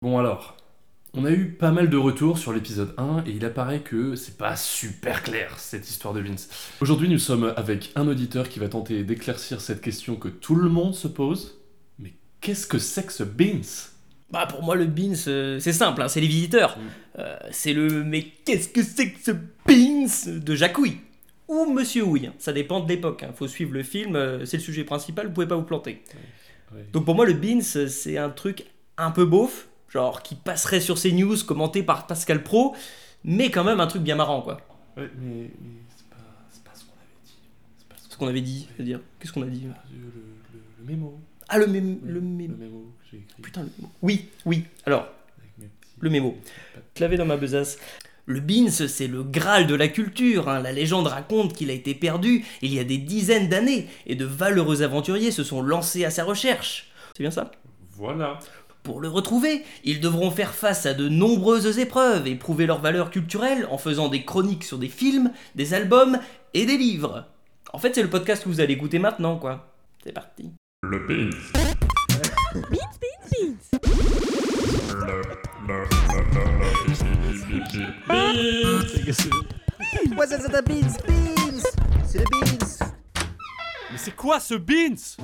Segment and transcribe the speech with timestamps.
[0.00, 0.56] Bon alors,
[1.12, 4.38] on a eu pas mal de retours sur l'épisode 1 et il apparaît que c'est
[4.38, 6.36] pas super clair cette histoire de Beans.
[6.80, 10.68] Aujourd'hui nous sommes avec un auditeur qui va tenter d'éclaircir cette question que tout le
[10.68, 11.58] monde se pose.
[11.98, 13.88] Mais qu'est-ce que c'est que ce Beans
[14.30, 16.78] Bah pour moi le beans euh, c'est simple, hein, c'est les visiteurs.
[16.78, 16.82] Mm.
[17.18, 19.32] Euh, c'est le mais qu'est-ce que c'est que ce
[19.66, 20.98] beans de Houy
[21.48, 23.24] ou Monsieur Houy, hein, ça dépend de l'époque.
[23.24, 23.32] Hein.
[23.34, 26.04] Faut suivre le film, euh, c'est le sujet principal, vous pouvez pas vous planter.
[26.72, 26.86] Ouais.
[26.92, 28.64] Donc pour moi le beans c'est un truc
[28.96, 32.74] un peu beauf, genre qui passerait sur ces news commenté par Pascal Pro,
[33.24, 34.58] mais quand même un truc bien marrant quoi.
[34.96, 36.16] Ouais, mais, mais c'est pas,
[36.70, 37.38] pas ce qu'on avait dit.
[37.78, 39.94] C'est pas ce qu'on avait dit, c'est-à-dire qu'est-ce qu'on a dit qu'on a dit.
[39.94, 41.20] Le, le, le mémo.
[41.48, 42.56] Ah le mémo, le Le mémo.
[42.56, 43.40] mémo que j'ai écrit.
[43.42, 43.90] Putain le mémo.
[44.02, 44.64] Oui, oui.
[44.84, 45.06] Alors
[45.58, 45.68] petits-
[46.00, 46.36] le mémo.
[46.94, 47.78] clavé dans ma besace.
[48.26, 50.50] Le beans, c'est le graal de la culture.
[50.50, 50.60] hein.
[50.60, 54.26] La légende raconte qu'il a été perdu il y a des dizaines d'années et de
[54.26, 56.90] valeureux aventuriers se sont lancés à sa recherche.
[57.16, 57.50] C'est bien ça?
[57.92, 58.38] Voilà.
[58.88, 63.10] Pour le retrouver, ils devront faire face à de nombreuses épreuves et prouver leur valeur
[63.10, 66.18] culturelle en faisant des chroniques sur des films, des albums
[66.54, 67.26] et des livres.
[67.74, 69.74] En fait, c'est le podcast que vous allez écouter maintenant, quoi.
[70.02, 70.52] C'est parti.
[70.84, 71.36] Le Beans.
[80.16, 80.96] What's up, the beans?
[81.06, 81.62] Beans!
[82.06, 82.78] C'est le beans!
[83.92, 85.18] Mais c'est quoi ce Beans?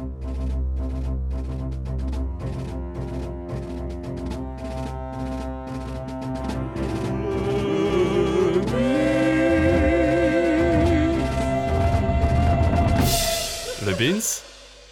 [13.98, 14.42] Beans,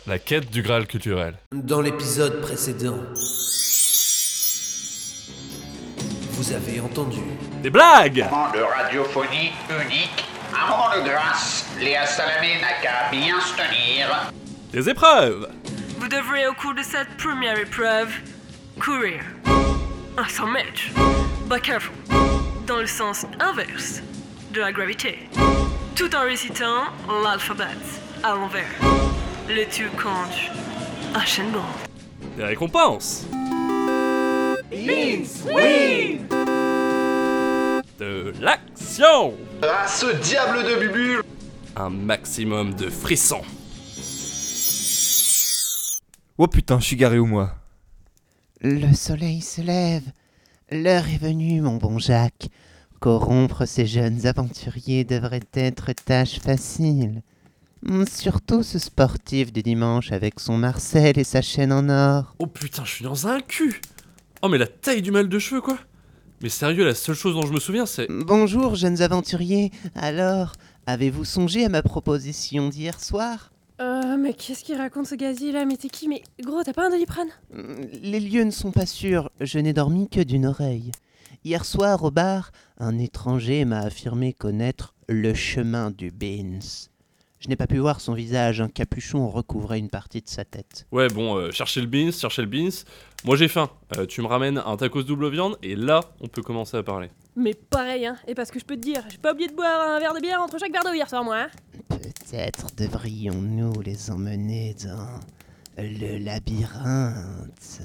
[0.07, 1.35] la quête du Graal culturel.
[1.53, 2.99] Dans l'épisode précédent,
[6.31, 7.21] vous avez entendu.
[7.63, 9.51] Des blagues moment de radiophonie
[9.85, 11.67] unique, un moment de grâce.
[11.81, 14.31] Léa Salamé n'a qu'à bien se tenir.
[14.73, 15.49] Des épreuves
[15.99, 18.13] Vous devrez au cours de cette première épreuve
[18.79, 19.21] courir
[20.17, 20.83] à 100 mètres.
[21.49, 21.95] But careful,
[22.67, 24.01] dans le sens inverse
[24.53, 25.19] de la gravité,
[25.97, 26.85] tout en récitant
[27.25, 27.65] l'alphabet
[28.23, 28.65] à l'envers.
[29.49, 30.51] Le tout compte
[31.15, 31.67] enchaînement.
[32.37, 33.27] Des récompenses
[37.99, 41.23] De l'action Ah, ce diable de Bubule
[41.77, 43.43] Un maximum de frissons.
[46.39, 47.55] Oh putain, je suis garé ou moi
[48.61, 50.05] Le soleil se lève.
[50.71, 52.49] L'heure est venue, mon bon Jacques.
[53.01, 57.23] Corrompre ces jeunes aventuriers devrait être tâche facile.
[57.89, 62.35] Hum, Surtout ce sportif du dimanche avec son Marcel et sa chaîne en or.
[62.39, 63.81] Oh putain, je suis dans un cul
[64.43, 65.79] Oh mais la taille du mal de cheveux quoi
[66.43, 68.07] Mais sérieux, la seule chose dont je me souviens c'est...
[68.09, 69.71] Bonjour, jeunes aventuriers.
[69.95, 70.53] Alors,
[70.87, 73.53] avez-vous songé à ma proposition d'hier soir?
[73.81, 76.07] Euh, mais qu'est-ce qu'il raconte ce gazier là Mais t'es qui?
[76.07, 77.29] Mais gros, t'as pas un doliprane?
[77.57, 80.93] Hum, Les lieux ne sont pas sûrs, je n'ai dormi que d'une oreille.
[81.45, 86.61] Hier soir, au bar, un étranger m'a affirmé connaître le chemin du Beans.
[87.43, 90.87] Je n'ai pas pu voir son visage, un capuchon recouvrait une partie de sa tête.
[90.93, 92.85] Ouais bon, euh, chercher le beans, chercher le beans.
[93.25, 93.69] Moi j'ai faim.
[93.97, 97.11] Euh, tu me ramènes un tacos double viande et là, on peut commencer à parler.
[97.35, 98.17] Mais pareil, hein.
[98.29, 100.21] Et parce que je peux te dire, j'ai pas oublié de boire un verre de
[100.21, 101.49] bière entre chaque verre d'eau hier soir, moi, hein.
[101.89, 105.21] Peut-être devrions-nous les emmener dans
[105.83, 107.81] le labyrinthe.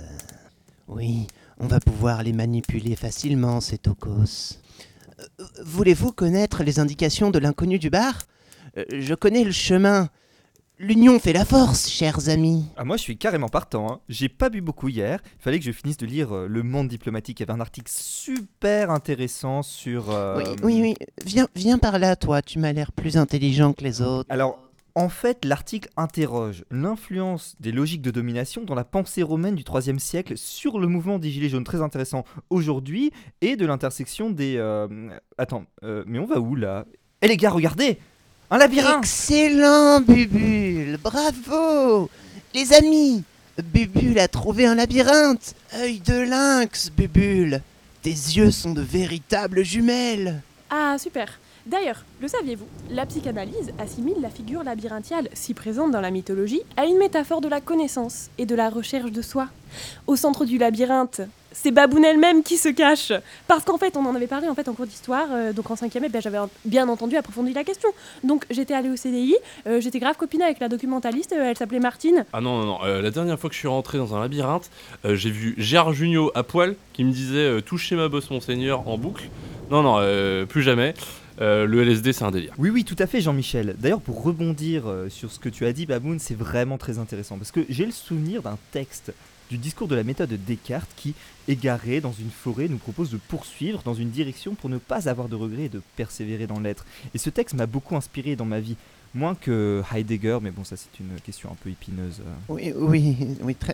[0.88, 1.26] Oui,
[1.60, 4.60] on va pouvoir les manipuler facilement, ces tocos.
[5.20, 5.24] Euh,
[5.66, 8.14] Voulez-vous connaître les indications de l'inconnu du bar?
[8.14, 8.37] Euh,
[8.92, 10.10] Je connais le chemin.
[10.80, 12.66] L'union fait la force, chers amis.
[12.78, 14.00] Ah moi je suis carrément partant, hein.
[14.10, 16.88] j'ai pas bu beaucoup hier, il fallait que je finisse de lire euh, Le Monde
[16.88, 20.12] diplomatique, il y avait un article super intéressant sur...
[20.12, 21.08] euh, Oui, oui, oui.
[21.26, 22.44] Viens, viens par là, toi.
[22.44, 24.28] Tu m'as l'air plus intelligent que les autres.
[24.30, 24.60] Alors,
[24.94, 30.00] en fait, l'article interroge l'influence des logiques de domination dans la pensée romaine du IIIe
[30.00, 33.12] siècle sur le mouvement des Gilets jaunes, très intéressant aujourd'hui,
[33.42, 34.58] et de l'intersection des...
[34.58, 35.10] euh,
[35.40, 36.86] Attends, euh, mais on va où là?
[37.24, 37.98] Eh les gars, regardez
[38.50, 40.98] Un labyrinthe Excellent, Bubule.
[41.04, 42.10] Bravo.
[42.54, 43.24] Les amis,
[43.62, 45.54] Bubule a trouvé un labyrinthe.
[45.76, 47.62] Œil de lynx, Bubule.
[48.02, 50.42] Tes yeux sont de véritables jumelles.
[50.70, 51.40] Ah, super.
[51.68, 56.86] D'ailleurs, le saviez-vous La psychanalyse assimile la figure labyrinthiale, si présente dans la mythologie, à
[56.86, 59.48] une métaphore de la connaissance et de la recherche de soi.
[60.08, 61.20] Au centre du labyrinthe,
[61.52, 63.12] c'est Baboune elle-même qui se cache.
[63.50, 65.76] Parce qu'en fait, on en avait parlé en fait en cours d'histoire, euh, donc en
[65.76, 67.90] cinquième, eh ben, j'avais en- bien entendu approfondi la question.
[68.24, 69.36] Donc j'étais allée au CDI,
[69.68, 72.24] euh, j'étais grave copine avec la documentaliste, euh, elle s'appelait Martine.
[72.32, 74.70] Ah non, non, non, la dernière fois que je suis rentré dans un labyrinthe,
[75.04, 79.28] j'ai vu Gérard Jugnot à poil qui me disait Touchez ma bosse, monseigneur, en boucle.
[79.70, 80.94] Non, non, plus jamais.
[81.40, 82.54] Euh, le LSD, c'est un délire.
[82.58, 83.76] Oui, oui, tout à fait, Jean-Michel.
[83.80, 87.38] D'ailleurs, pour rebondir euh, sur ce que tu as dit, Baboun, c'est vraiment très intéressant.
[87.38, 89.14] Parce que j'ai le souvenir d'un texte
[89.50, 91.14] du discours de la méthode Descartes qui,
[91.48, 95.30] égaré dans une forêt, nous propose de poursuivre dans une direction pour ne pas avoir
[95.30, 96.86] de regrets et de persévérer dans l'être.
[97.14, 98.76] Et ce texte m'a beaucoup inspiré dans ma vie.
[99.16, 102.20] Moins que Heidegger, mais bon, ça c'est une question un peu épineuse.
[102.20, 102.54] euh.
[102.54, 103.74] Oui, oui, oui, très...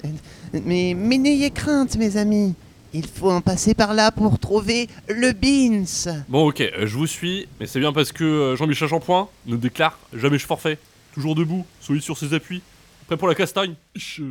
[0.63, 2.53] Mais, mais n'ayez crainte, mes amis.
[2.95, 6.13] Il faut en passer par là pour trouver le beans.
[6.29, 9.55] Bon, ok, euh, je vous suis, mais c'est bien parce que euh, Jean-Michel Champoint ne
[9.55, 10.77] déclare jamais je forfait.
[11.13, 12.61] Toujours debout, solide sur ses appuis,
[13.07, 13.73] prêt pour la castagne.
[13.95, 14.23] Je...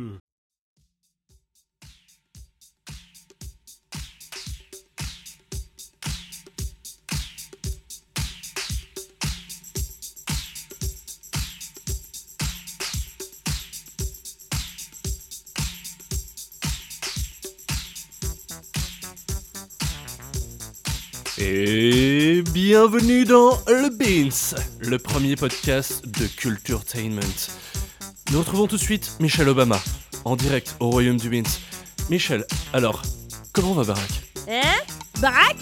[21.45, 27.19] Et bienvenue dans Le Beans, le premier podcast de Culturetainment.
[28.31, 29.77] Nous retrouvons tout de suite Michelle Obama,
[30.23, 31.51] en direct au Royaume du Beans.
[32.09, 33.01] Michel, alors,
[33.51, 34.09] comment va Barack?
[34.49, 34.61] Hein?
[35.19, 35.57] Barack?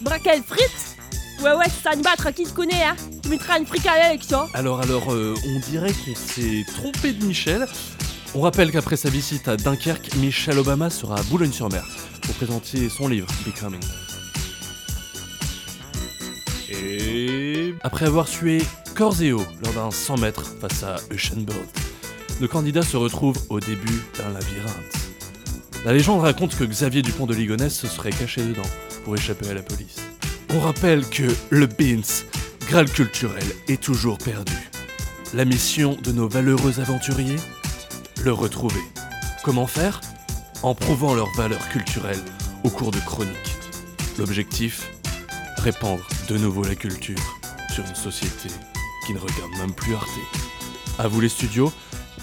[0.00, 0.96] Barack elle frite?
[1.42, 4.24] Ouais, ouais, c'est ça, une battre qui se connaît, hein Tu mettras une fricadelle avec
[4.24, 4.48] ça.
[4.54, 7.66] Alors, alors, euh, on dirait qu'on s'est trompé de Michel.
[8.34, 11.84] On rappelle qu'après sa visite à Dunkerque, Michelle Obama sera à Boulogne-sur-Mer
[12.22, 13.84] pour présenter son livre Becoming.
[17.88, 18.58] Après avoir sué
[18.94, 21.58] corps et eau lors d'un 100 mètres face à Usain Bolt,
[22.38, 24.98] le candidat se retrouve au début d'un labyrinthe.
[25.86, 28.68] La légende raconte que Xavier Dupont de Ligonnès se serait caché dedans
[29.04, 29.96] pour échapper à la police.
[30.54, 32.26] On rappelle que le Beans,
[32.68, 34.68] Graal culturel, est toujours perdu.
[35.32, 37.40] La mission de nos valeureux aventuriers?
[38.22, 38.82] Le retrouver.
[39.42, 40.02] Comment faire?
[40.62, 42.22] En prouvant leurs valeurs culturelles
[42.64, 43.56] au cours de chroniques.
[44.18, 44.90] L'objectif?
[45.56, 47.37] Répandre de nouveau la culture
[47.78, 48.48] sur une société
[49.06, 50.08] qui ne regarde même plus Arte.
[50.98, 51.72] À vous les studios,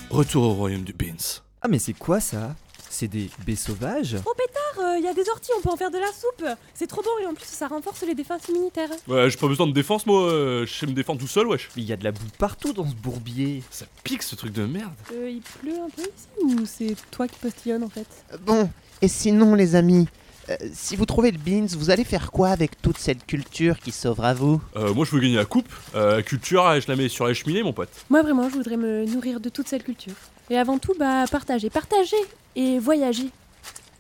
[0.10, 1.40] retour au royaume du Beans.
[1.62, 2.54] Ah, mais c'est quoi ça?
[2.90, 4.18] C'est des baies sauvages?
[4.26, 6.46] Oh pétard, il y a des orties, on peut en faire de la soupe.
[6.74, 8.90] C'est trop bon et en plus ça renforce les défenses immunitaires.
[9.08, 11.70] Ouais, j'ai pas besoin de défense, moi, euh, je sais me défendre tout seul, wesh.
[11.78, 13.64] Il y a de la boue partout dans ce bourbier.
[13.72, 14.92] Ça pique ce truc de merde.
[15.14, 18.08] Euh, il pleut un peu ici ou c'est toi qui postillonne en fait?
[18.42, 18.70] Bon,
[19.02, 20.10] et sinon, les amis,
[20.50, 23.92] euh, si vous trouvez le beans, vous allez faire quoi avec toute cette culture qui
[23.92, 24.62] s'ouvre à vous?
[24.76, 25.72] Euh, moi, je veux gagner la coupe.
[25.96, 27.90] Euh, la culture, je la mets sur la cheminée, mon pote.
[28.10, 30.14] Moi vraiment, je voudrais me nourrir de toute cette culture.
[30.50, 32.16] Et avant tout, bah partager, partager
[32.56, 33.30] et voyager.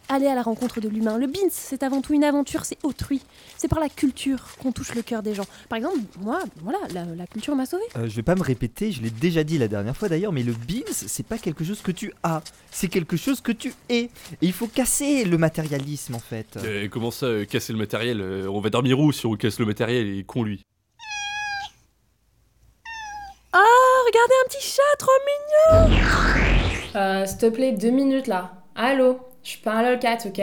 [0.08, 1.18] Aller à la rencontre de l'humain.
[1.18, 3.22] Le Beans, c'est avant tout une aventure, c'est autrui.
[3.58, 5.46] C'est par la culture qu'on touche le cœur des gens.
[5.68, 7.82] Par exemple, moi, voilà, la, la culture m'a sauvé.
[7.98, 10.44] Euh, je vais pas me répéter, je l'ai déjà dit la dernière fois d'ailleurs, mais
[10.44, 13.96] le beans, c'est pas quelque chose que tu as, c'est quelque chose que tu es.
[14.04, 14.10] Et
[14.42, 16.58] il faut casser le matérialisme en fait.
[16.64, 19.58] Et comment ça, euh, casser le matériel Euh, On va dormir où si on casse
[19.60, 20.62] le matériel Il est con, lui?
[23.56, 26.00] Oh, regardez un petit chat trop mignon
[26.96, 28.62] Euh, s'il te plaît, deux minutes là.
[28.76, 29.20] Allô?
[29.46, 30.42] Je suis pas un lolcat, ok?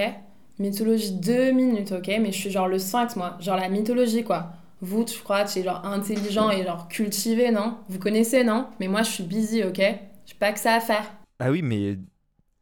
[0.60, 2.06] Mythologie, deux minutes, ok?
[2.20, 3.36] Mais je suis genre le sphinx, moi.
[3.40, 4.52] Genre la mythologie, quoi.
[4.80, 7.78] Vous, je crois, tu es genre intelligent et genre cultivé, non?
[7.88, 8.66] Vous connaissez, non?
[8.78, 9.78] Mais moi, je suis busy, ok?
[9.78, 11.02] J'ai pas que ça à faire.
[11.40, 11.98] Ah oui, mais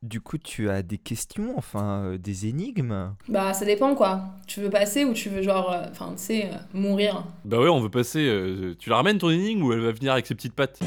[0.02, 3.10] du coup, tu as des questions, enfin euh, des énigmes?
[3.28, 4.22] Bah, ça dépend, quoi.
[4.46, 7.22] Tu veux passer ou tu veux genre, euh, enfin, tu sais, euh, mourir?
[7.44, 8.26] Bah ouais, on veut passer.
[8.26, 10.80] euh, tu la ramènes ton énigme ou elle va venir avec ses petites pattes?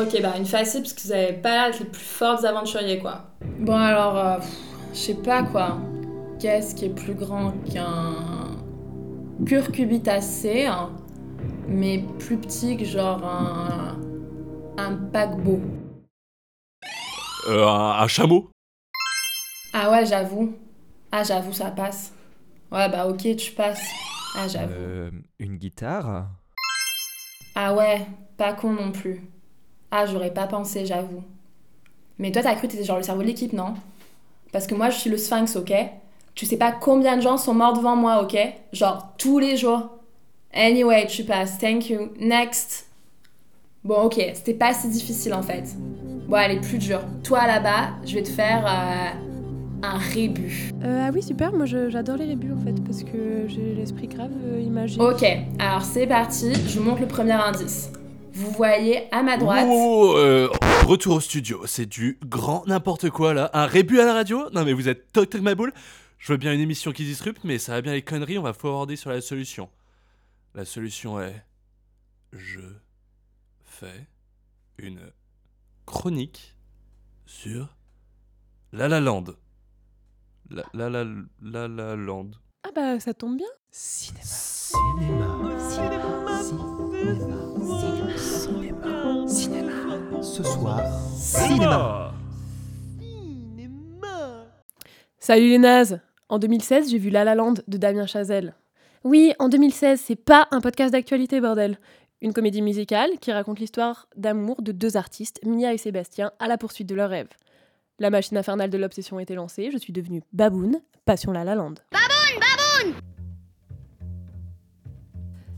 [0.00, 2.46] Ok, bah une facile parce que vous avez pas l'air d'être les plus forts des
[2.46, 3.24] aventuriers, quoi.
[3.58, 4.38] Bon, alors, euh,
[4.94, 5.78] je sais pas quoi.
[6.38, 8.56] Qu'est-ce qui est plus grand qu'un
[9.44, 10.90] curcubitacé, hein,
[11.68, 13.98] mais plus petit que genre un,
[14.78, 15.60] un paquebot?
[17.48, 18.50] Euh, un, un chameau?
[19.74, 20.54] Ah ouais, j'avoue.
[21.12, 22.12] Ah, j'avoue, ça passe.
[22.72, 23.84] Ouais, bah ok, tu passes.
[24.34, 24.72] Ah, j'avoue.
[24.72, 26.28] Euh, Une guitare?
[27.54, 28.06] Ah ouais,
[28.38, 29.20] pas con non plus.
[29.90, 31.22] Ah, j'aurais pas pensé, j'avoue.
[32.18, 33.74] Mais toi, t'as cru que t'étais genre le cerveau de l'équipe, non?
[34.52, 35.72] Parce que moi, je suis le sphinx, ok?
[36.34, 38.36] Tu sais pas combien de gens sont morts devant moi, ok?
[38.72, 39.88] Genre tous les jours.
[40.52, 42.10] Anyway, tu passes, thank you.
[42.18, 42.86] Next.
[43.84, 45.64] Bon, ok, c'était pas si difficile en fait.
[46.28, 47.00] Bon, allez, plus dur.
[47.24, 50.70] Toi là-bas, je vais te faire euh, un rébut.
[50.84, 54.30] Euh, Ah oui, super, moi j'adore les rébus en fait, parce que j'ai l'esprit grave
[54.44, 55.00] euh, imagé.
[55.00, 55.24] Ok,
[55.58, 57.90] alors c'est parti, je vous montre le premier indice.
[58.32, 59.66] Vous voyez à ma droite.
[59.68, 60.48] Oh, euh,
[60.86, 63.50] retour au studio, c'est du grand n'importe quoi là.
[63.52, 64.48] Un rébut à la radio?
[64.50, 65.72] Non mais vous êtes total ma boule.
[66.18, 68.52] Je veux bien une émission qui disrupte, mais ça va bien les conneries, on va
[68.52, 69.70] forwarder sur la solution.
[70.54, 71.44] La solution est.
[72.32, 72.60] Je
[73.64, 74.06] fais
[74.78, 75.00] une
[75.86, 76.56] chronique
[77.26, 77.74] sur
[78.72, 79.24] La La Land.
[80.50, 81.04] La La La
[81.40, 82.30] La La Land.
[82.64, 83.46] Ah bah ça tombe bien.
[83.70, 84.20] Cinéma.
[85.70, 87.39] Cinéma.
[90.42, 90.80] Ce soir,
[91.18, 92.14] Cinéma.
[95.18, 98.54] Salut les nazes En 2016, j'ai vu La La Land de Damien Chazelle.
[99.04, 101.78] Oui, en 2016, c'est pas un podcast d'actualité, bordel.
[102.22, 106.56] Une comédie musicale qui raconte l'histoire d'amour de deux artistes, Mia et Sébastien, à la
[106.56, 107.28] poursuite de leurs rêves.
[107.98, 111.74] La machine infernale de l'obsession était lancée, je suis devenue baboune, passion La La Land.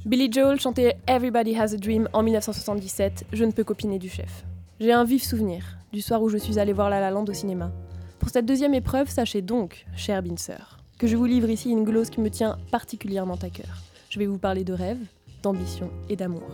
[0.05, 4.45] Billy Joel chantait Everybody Has a Dream en 1977, je ne peux qu'opiner du chef.
[4.81, 7.33] J'ai un vif souvenir du soir où je suis allée voir La La Land au
[7.33, 7.71] cinéma.
[8.19, 12.11] Pour cette deuxième épreuve, sachez donc, cher Binser, que je vous livre ici une glose
[12.11, 13.83] qui me tient particulièrement à cœur.
[14.09, 14.99] Je vais vous parler de rêve,
[15.43, 16.49] d'ambition et d'amour.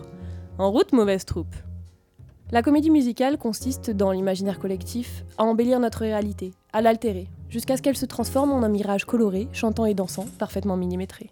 [0.59, 1.55] En route, mauvaise troupe
[2.51, 7.83] La comédie musicale consiste, dans l'imaginaire collectif, à embellir notre réalité, à l'altérer, jusqu'à ce
[7.83, 11.31] qu'elle se transforme en un mirage coloré, chantant et dansant, parfaitement millimétré.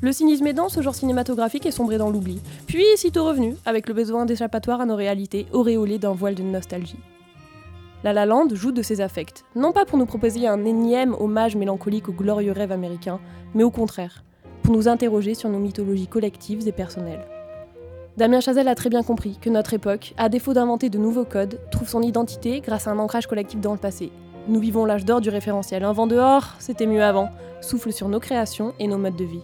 [0.00, 3.94] Le cynisme aidant, ce genre cinématographique est sombré dans l'oubli, puis sitôt revenu, avec le
[3.94, 7.00] besoin d'échappatoire à nos réalités, auréolées d'un voile de nostalgie.
[8.04, 11.56] La La Land joue de ses affects, non pas pour nous proposer un énième hommage
[11.56, 13.18] mélancolique au glorieux rêve américain,
[13.56, 14.22] mais au contraire,
[14.62, 17.26] pour nous interroger sur nos mythologies collectives et personnelles.
[18.16, 21.58] Damien Chazelle a très bien compris que notre époque, à défaut d'inventer de nouveaux codes,
[21.72, 24.12] trouve son identité grâce à un ancrage collectif dans le passé.
[24.46, 25.82] Nous vivons l'âge d'or du référentiel.
[25.82, 29.42] Un vent dehors, c'était mieux avant, souffle sur nos créations et nos modes de vie.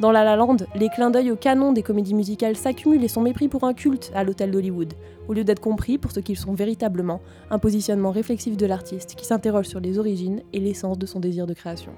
[0.00, 3.20] Dans La La Land, les clins d'œil au canon des comédies musicales s'accumulent et sont
[3.20, 4.94] mépris pour un culte à l'hôtel d'Hollywood,
[5.26, 9.26] au lieu d'être compris pour ce qu'ils sont véritablement, un positionnement réflexif de l'artiste qui
[9.26, 11.90] s'interroge sur les origines et l'essence de son désir de création.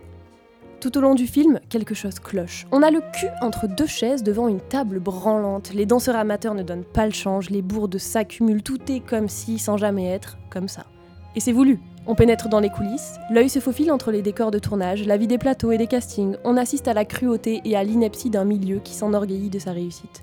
[0.80, 2.66] Tout au long du film, quelque chose cloche.
[2.72, 6.62] On a le cul entre deux chaises devant une table branlante, les danseurs amateurs ne
[6.62, 10.68] donnent pas le change, les bourdes s'accumulent, tout est comme si, sans jamais être, comme
[10.68, 10.86] ça.
[11.36, 11.78] Et c'est voulu.
[12.06, 15.26] On pénètre dans les coulisses, l'œil se faufile entre les décors de tournage, la vie
[15.26, 18.78] des plateaux et des castings, on assiste à la cruauté et à l'ineptie d'un milieu
[18.78, 20.22] qui s'enorgueillit de sa réussite.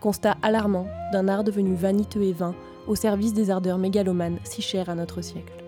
[0.00, 2.54] Constat alarmant d'un art devenu vaniteux et vain,
[2.86, 5.64] au service des ardeurs mégalomanes si chères à notre siècle.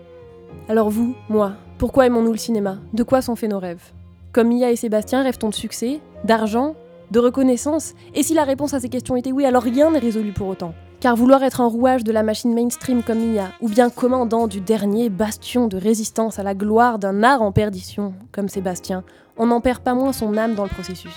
[0.69, 2.77] Alors vous, moi, pourquoi aimons-nous le cinéma?
[2.93, 3.93] De quoi sont faits nos rêves?
[4.31, 6.75] Comme Mia et Sébastien, rêve-t-on de succès D'argent
[7.09, 7.95] De reconnaissance?
[8.13, 10.75] Et si la réponse à ces questions était oui, alors rien n'est résolu pour autant.
[10.99, 14.61] Car vouloir être un rouage de la machine mainstream comme Mia, ou bien commandant du
[14.61, 19.03] dernier bastion de résistance à la gloire d'un art en perdition, comme Sébastien,
[19.37, 21.15] on n'en perd pas moins son âme dans le processus.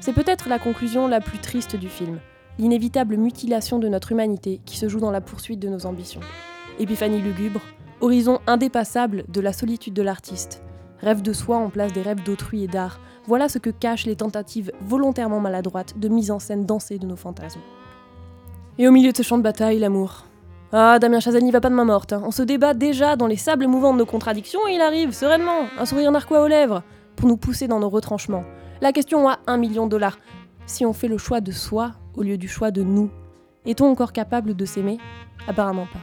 [0.00, 2.18] C'est peut-être la conclusion la plus triste du film,
[2.58, 6.20] l'inévitable mutilation de notre humanité qui se joue dans la poursuite de nos ambitions.
[6.78, 7.62] Épiphanie lugubre,
[8.02, 10.62] horizon indépassable de la solitude de l'artiste,
[11.00, 14.16] rêve de soi en place des rêves d'autrui et d'art, voilà ce que cachent les
[14.16, 17.62] tentatives volontairement maladroites de mise en scène dansée de nos fantasmes.
[18.78, 20.24] Et au milieu de ce champ de bataille, l'amour.
[20.72, 22.12] Ah, Damien Chazelle n'y va pas de main morte.
[22.12, 22.22] hein.
[22.24, 25.68] On se débat déjà dans les sables mouvants de nos contradictions et il arrive, sereinement,
[25.78, 26.82] un sourire narquois aux lèvres,
[27.14, 28.44] pour nous pousser dans nos retranchements.
[28.80, 30.18] La question a un million de dollars.
[30.66, 33.10] Si on fait le choix de soi au lieu du choix de nous,
[33.64, 34.98] est-on encore capable de s'aimer?
[35.46, 36.00] Apparemment pas.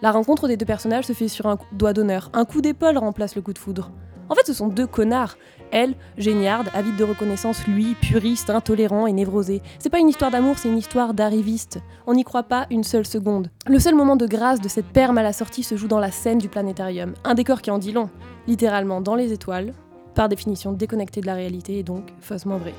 [0.00, 2.30] La rencontre des deux personnages se fait sur un doigt d'honneur.
[2.32, 3.90] Un coup d'épaule remplace le coup de foudre.
[4.28, 5.36] En fait, ce sont deux connards.
[5.72, 9.62] Elle, géniarde, avide de reconnaissance, lui, puriste, intolérant et névrosé.
[9.78, 11.80] C'est pas une histoire d'amour, c'est une histoire d'arriviste.
[12.06, 13.50] On n'y croit pas une seule seconde.
[13.66, 16.10] Le seul moment de grâce de cette perme à la sortie se joue dans la
[16.10, 17.14] scène du planétarium.
[17.24, 18.10] Un décor qui en dit long.
[18.46, 19.72] Littéralement dans les étoiles,
[20.14, 22.74] par définition déconnecté de la réalité et donc faussement vrai.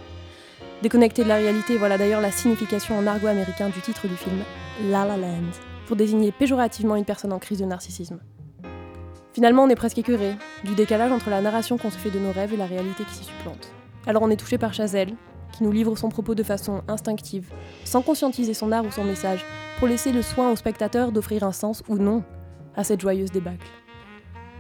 [0.82, 4.38] Déconnecté de la réalité, voilà d'ailleurs la signification en argot américain du titre du film,
[4.90, 5.52] La La Land,
[5.88, 8.20] pour désigner péjorativement une personne en crise de narcissisme.
[9.38, 12.32] Finalement, on est presque écœuré du décalage entre la narration qu'on se fait de nos
[12.32, 13.72] rêves et la réalité qui s'y supplante.
[14.08, 15.14] Alors on est touché par Chazelle,
[15.52, 17.52] qui nous livre son propos de façon instinctive,
[17.86, 19.46] sans conscientiser son art ou son message,
[19.78, 22.24] pour laisser le soin au spectateur d'offrir un sens ou non
[22.76, 23.68] à cette joyeuse débâcle.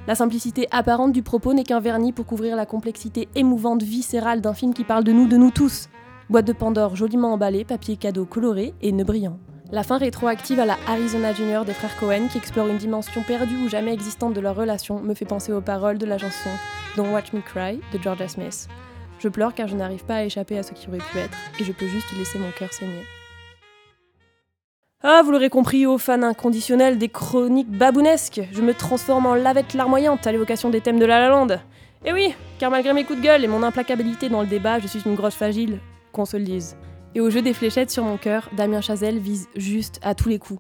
[0.06, 4.54] La simplicité apparente du propos n'est qu'un vernis pour couvrir la complexité émouvante, viscérale d'un
[4.54, 5.90] film qui parle de nous, de nous tous.
[6.30, 9.40] Boîte de Pandore joliment emballée, papier cadeau coloré et nœud brillant.
[9.70, 13.58] La fin rétroactive à la Arizona Junior des frères Cohen qui explore une dimension perdue
[13.58, 16.50] ou jamais existante de leur relation me fait penser aux paroles de la chanson
[16.96, 18.70] Don't Watch Me Cry de Georgia Smith.
[19.20, 21.66] Je pleure car je n'arrive pas à échapper à ce qui aurait pu être et
[21.66, 23.04] je peux juste laisser mon cœur saigner.
[25.04, 29.74] Ah, vous l'aurez compris, ô fan inconditionnel des chroniques babounesques, je me transforme en lavette
[29.74, 31.60] larmoyante à l'évocation des thèmes de La La Land.
[32.06, 34.88] Et oui, car malgré mes coups de gueule et mon implacabilité dans le débat, je
[34.88, 35.80] suis une grosse fragile,
[36.14, 36.78] qu'on se le dise.
[37.18, 40.38] Et au jeu des fléchettes sur mon cœur, Damien Chazelle vise juste à tous les
[40.38, 40.60] coups.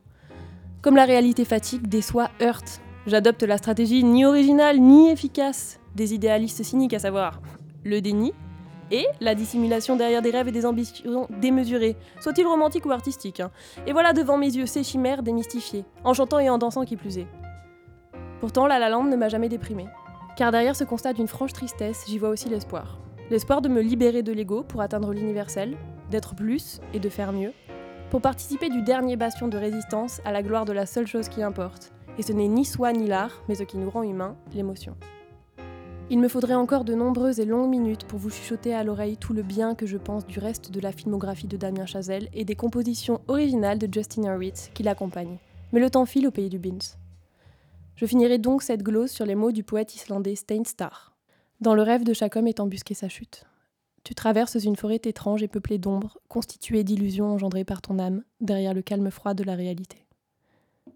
[0.81, 2.81] Comme la réalité fatigue, déçoit, heurte.
[3.05, 7.41] J'adopte la stratégie ni originale ni efficace des idéalistes cyniques, à savoir
[7.83, 8.33] le déni
[8.89, 13.39] et la dissimulation derrière des rêves et des ambitions démesurées, soit-il romantique ou artistique.
[13.39, 13.51] hein.
[13.85, 17.19] Et voilà devant mes yeux ces chimères démystifiées, en chantant et en dansant qui plus
[17.19, 17.27] est.
[18.39, 19.85] Pourtant, La La Land ne m'a jamais déprimée.
[20.35, 22.97] Car derrière ce constat d'une franche tristesse, j'y vois aussi l'espoir.
[23.29, 25.77] L'espoir de me libérer de l'ego pour atteindre l'universel,
[26.09, 27.53] d'être plus et de faire mieux,
[28.09, 31.43] pour participer du dernier bastion de résistance à la gloire de la seule chose qui
[31.43, 31.91] importe.
[32.17, 34.95] Et ce n'est ni soi ni l'art, mais ce qui nous rend humains, l'émotion.
[36.09, 39.33] Il me faudrait encore de nombreuses et longues minutes pour vous chuchoter à l'oreille tout
[39.33, 42.55] le bien que je pense du reste de la filmographie de Damien Chazelle et des
[42.55, 45.37] compositions originales de Justin Hurwitz qui l'accompagnent.
[45.73, 46.95] Mais le temps file au pays du Beans.
[47.97, 51.13] Je finirai donc cette glose sur les mots du poète islandais Steinstar.
[51.59, 53.43] Dans le rêve de chaque homme est embusquée sa chute.
[54.07, 58.73] Tu traverses une forêt étrange et peuplée d'ombres, constituée d'illusions engendrées par ton âme, derrière
[58.73, 59.97] le calme froid de la réalité.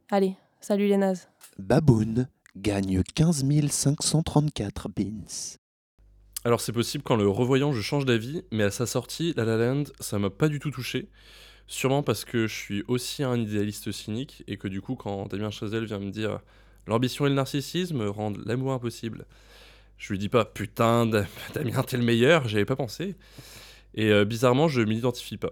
[0.09, 1.27] Allez, salut les nazes.
[1.59, 5.57] Baboon gagne 15 534 beans.
[6.45, 9.57] Alors c'est possible qu'en le revoyant je change d'avis, mais à sa sortie, La La
[9.57, 11.09] Land, ça m'a pas du tout touché.
[11.67, 15.51] Sûrement parce que je suis aussi un idéaliste cynique et que du coup quand Damien
[15.51, 16.39] Chazelle vient me dire
[16.87, 19.25] l'ambition et le narcissisme rendent l'amour impossible,
[20.01, 21.05] je lui dis pas putain
[21.53, 23.15] Damien t'es le meilleur, j'avais pas pensé.
[23.93, 25.51] Et euh, bizarrement je m'identifie pas.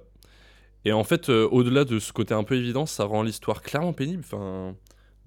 [0.86, 3.94] Et en fait euh, au-delà de ce côté un peu évident, ça rend l'histoire clairement
[3.94, 4.24] pénible.
[4.26, 4.76] Enfin,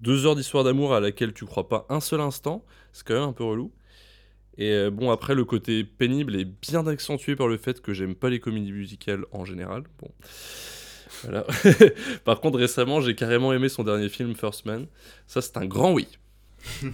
[0.01, 3.23] deux heures d'histoire d'amour à laquelle tu crois pas un seul instant, c'est quand même
[3.23, 3.73] un peu relou.
[4.59, 8.15] Et euh, bon, après, le côté pénible est bien accentué par le fait que j'aime
[8.15, 9.85] pas les comédies musicales en général.
[9.99, 10.11] Bon.
[11.23, 11.47] Voilà.
[12.25, 14.89] par contre, récemment, j'ai carrément aimé son dernier film, First Man.
[15.27, 16.07] Ça, c'est un grand oui.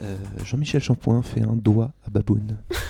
[0.00, 2.46] Euh, Jean-Michel Champoin fait un doigt à Baboon.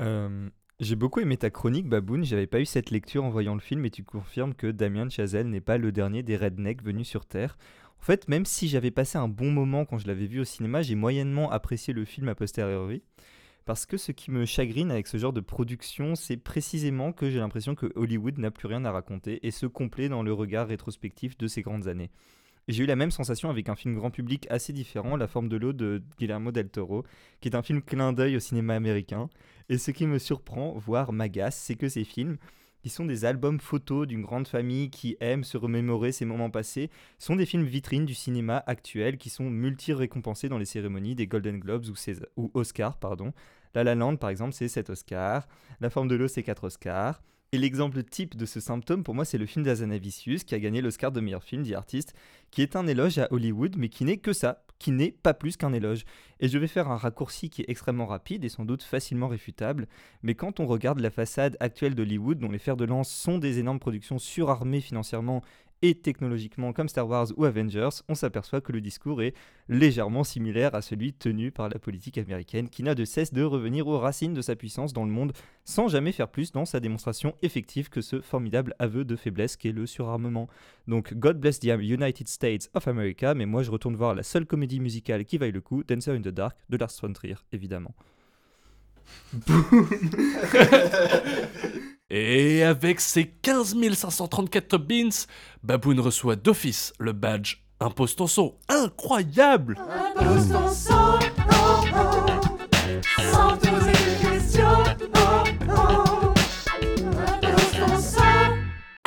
[0.00, 0.48] Euh,
[0.80, 2.24] J'ai beaucoup aimé ta chronique, Baboon.
[2.24, 5.48] J'avais pas eu cette lecture en voyant le film et tu confirmes que Damien Chazelle
[5.48, 7.56] n'est pas le dernier des rednecks venus sur Terre.
[8.00, 10.82] En fait, même si j'avais passé un bon moment quand je l'avais vu au cinéma,
[10.82, 13.04] j'ai moyennement apprécié le film a posteriori.
[13.64, 17.38] Parce que ce qui me chagrine avec ce genre de production, c'est précisément que j'ai
[17.38, 21.38] l'impression que Hollywood n'a plus rien à raconter et se complaît dans le regard rétrospectif
[21.38, 22.10] de ces grandes années.
[22.68, 25.56] J'ai eu la même sensation avec un film grand public assez différent, La forme de
[25.56, 27.04] l'eau de Guillermo del Toro,
[27.40, 29.28] qui est un film clin d'œil au cinéma américain.
[29.68, 32.36] Et ce qui me surprend, voire m'agace, c'est que ces films,
[32.82, 36.88] qui sont des albums photos d'une grande famille qui aime se remémorer ses moments passés,
[37.18, 41.58] sont des films vitrines du cinéma actuel qui sont multi-récompensés dans les cérémonies des Golden
[41.58, 41.86] Globes
[42.36, 42.96] ou Oscars.
[42.98, 43.32] Pardon.
[43.74, 45.48] La La Land, par exemple, c'est 7 Oscars.
[45.80, 47.22] La forme de l'eau, c'est 4 Oscars.
[47.54, 50.80] Et l'exemple type de ce symptôme, pour moi, c'est le film d'Azanavicius, qui a gagné
[50.80, 52.14] l'Oscar de meilleur film, dit artiste,
[52.50, 55.58] qui est un éloge à Hollywood, mais qui n'est que ça, qui n'est pas plus
[55.58, 56.06] qu'un éloge.
[56.40, 59.86] Et je vais faire un raccourci qui est extrêmement rapide et sans doute facilement réfutable,
[60.22, 63.58] mais quand on regarde la façade actuelle d'Hollywood, dont les fers de lance sont des
[63.58, 65.42] énormes productions surarmées financièrement
[65.82, 69.34] et technologiquement comme Star Wars ou Avengers, on s'aperçoit que le discours est
[69.68, 73.86] légèrement similaire à celui tenu par la politique américaine qui n'a de cesse de revenir
[73.88, 75.32] aux racines de sa puissance dans le monde
[75.64, 79.72] sans jamais faire plus dans sa démonstration effective que ce formidable aveu de faiblesse qu'est
[79.72, 80.48] le surarmement.
[80.86, 84.46] Donc God bless the United States of America, mais moi je retourne voir la seule
[84.46, 87.94] comédie musicale qui vaille le coup, Dancer in the Dark de Lars von Trier, évidemment.
[92.14, 95.08] Et avec ses 15 534 top beans,
[95.62, 97.62] Baboon reçoit d'office le badge
[98.26, 98.54] son.
[98.68, 99.92] Incroyable oh,
[103.18, 103.61] oh,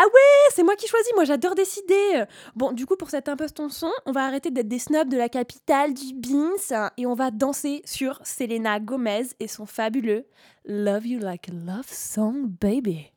[0.05, 2.23] ouais, c'est moi qui choisis, moi j'adore décider.
[2.55, 5.17] Bon, du coup, pour cet impose ton son, on va arrêter d'être des snobs de
[5.17, 10.25] la capitale du Beans hein, et on va danser sur Selena Gomez et son fabuleux
[10.65, 13.11] Love You Like a Love Song Baby.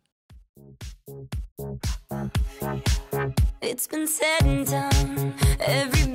[3.63, 5.35] It's been said and done.
[5.61, 6.07] Every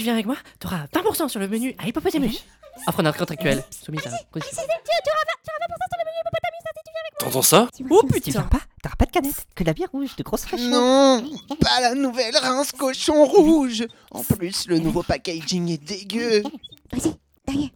[0.00, 2.42] tu viens avec moi, t'auras 20% sur le menu à Hippopotamus.
[2.86, 4.62] Offre notre contractuel, soumise à condition.
[7.18, 10.16] T'entends ça Oh putain Tu viens pas T'auras pas de canette, que la bière rouge
[10.16, 10.70] de grosse fraîcheur.
[10.70, 11.22] Non,
[11.60, 13.84] pas la nouvelle rince cochon rouge.
[14.10, 16.42] En plus, le nouveau packaging est dégueu.
[16.90, 17.14] Vas-y,
[17.52, 17.70] derrière.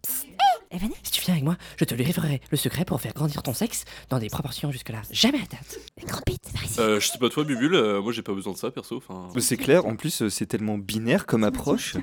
[1.04, 3.84] Si tu viens avec moi, je te livrerai le secret pour faire grandir ton sexe
[4.10, 5.78] dans des proportions jusque-là jamais atteintes.
[6.00, 6.80] Une grande bite, par ici.
[6.80, 8.96] Euh, je sais pas toi, Bubule, euh, moi j'ai pas besoin de ça perso.
[8.96, 9.28] Enfin.
[9.34, 11.96] Mais C'est clair, en plus, euh, c'est tellement binaire comme approche.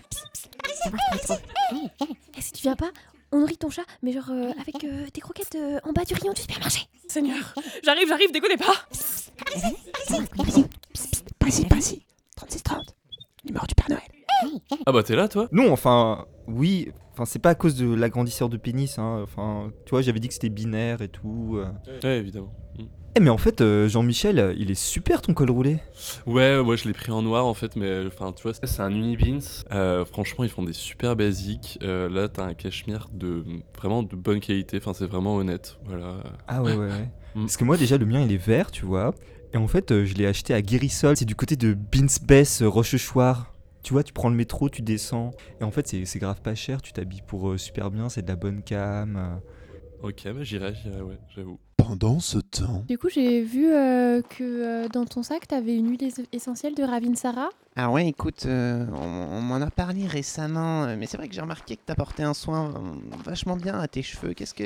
[2.38, 2.92] Eh, si tu viens pas,
[3.32, 6.14] on nourrit ton chat, mais genre euh, avec euh, des croquettes euh, en bas du
[6.14, 6.88] rayon du supermarché.
[7.08, 7.54] Seigneur,
[7.84, 8.74] j'arrive, j'arrive, déconnez pas
[11.40, 12.06] Pas ici, pas ici.
[12.38, 12.80] 36-30.
[13.46, 14.02] Numéro du Père Noël.
[14.86, 15.48] Ah bah t'es là toi?
[15.52, 19.20] Non, enfin, oui, enfin, c'est pas à cause de l'agrandisseur de pénis, hein.
[19.24, 21.58] Enfin, tu vois, j'avais dit que c'était binaire et tout.
[21.58, 21.68] euh.
[22.04, 22.54] Ouais, évidemment.
[22.80, 22.84] Mm.
[23.16, 25.80] Eh, mais en fait, euh, Jean-Michel, il est super ton col roulé.
[26.26, 28.90] Ouais, moi je l'ai pris en noir en fait, mais enfin tu vois, c'est un
[28.90, 29.42] Unibeans.
[29.74, 31.78] Euh, franchement, ils font des super basiques.
[31.84, 33.44] Euh, là, t'as un cachemire de
[33.78, 34.78] vraiment de bonne qualité.
[34.78, 35.78] Enfin, c'est vraiment honnête.
[35.86, 36.24] Voilà.
[36.48, 37.10] Ah ouais, ouais, ouais.
[37.34, 37.44] Mm.
[37.44, 39.16] Parce que moi, déjà, le mien, il est vert, tu vois.
[39.54, 41.16] Et en fait, je l'ai acheté à Guérissol.
[41.16, 43.54] C'est du côté de Binsbess, Rochechouart.
[43.84, 45.32] Tu vois, tu prends le métro, tu descends.
[45.60, 46.82] Et en fait, c'est c'est grave pas cher.
[46.82, 48.10] Tu t'habilles pour euh, super bien.
[48.10, 49.16] C'est de la bonne cam.
[49.16, 49.36] euh.
[50.08, 51.60] Ok, bah j'irai, j'irai, ouais, j'avoue.
[51.78, 52.84] Pendant ce temps.
[52.88, 56.76] Du coup, j'ai vu euh, que euh, dans ton sac, t'avais une huile es- essentielle
[56.76, 57.50] de Ravinsara.
[57.78, 61.34] Ah ouais, écoute, euh, on, on m'en a parlé récemment, euh, mais c'est vrai que
[61.34, 62.80] j'ai remarqué que t'apportais un soin euh,
[63.24, 64.34] vachement bien à tes cheveux.
[64.34, 64.66] Qu'est-ce que.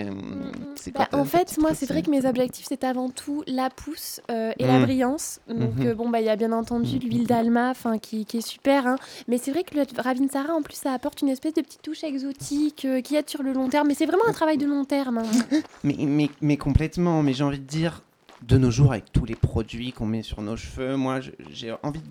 [0.75, 3.11] C'est quoi Bah, ta- en ta fait, moi, c'est vrai que mes objectifs, c'est avant
[3.11, 4.81] tout la pousse euh, et la Mm.
[4.81, 5.39] brillance.
[5.47, 5.85] Donc, Mhm.
[5.85, 8.87] euh, bon, bah, il y a bien entendu l'huile d'Alma, enfin, qui, qui est super.
[8.87, 8.95] hein.
[9.27, 12.03] Mais c'est vrai que le Ravinsara, en plus, ça apporte une espèce de petite touche
[12.03, 13.87] exotique qui aide sur le long terme.
[13.87, 15.19] Mais c'est vraiment un travail de long terme.
[15.19, 15.23] hein.
[15.83, 18.01] Mais, mais, mais complètement, mais j'ai envie de dire,
[18.41, 21.19] de nos jours, avec tous les produits qu'on met sur nos cheveux, moi,
[21.51, 22.07] j'ai envie de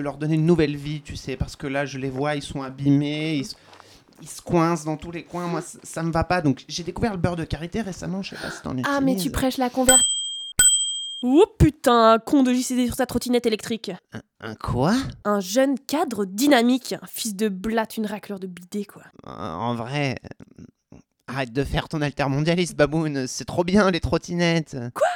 [0.00, 2.62] leur donner une nouvelle vie, tu sais, parce que là, je les vois, ils sont
[2.62, 3.54] abîmés, ils, se-
[4.22, 6.40] ils se coincent dans tous les coins, moi, ça, ça me va pas.
[6.40, 8.86] Donc, j'ai découvert le beurre de karité récemment, je sais pas si t'en utilises.
[8.88, 10.04] Ah, mais tu prêches la convertie.
[11.26, 13.90] Oh putain, un con de JCD sur sa trottinette électrique.
[14.40, 14.94] Un quoi?
[15.24, 19.02] Un jeune cadre dynamique, un fils de blatte, une racleur de bidet, quoi.
[19.26, 20.16] Euh, En vrai,
[20.92, 24.76] euh, arrête de faire ton altermondialiste, baboune, c'est trop bien, les trottinettes.
[24.92, 25.06] Quoi?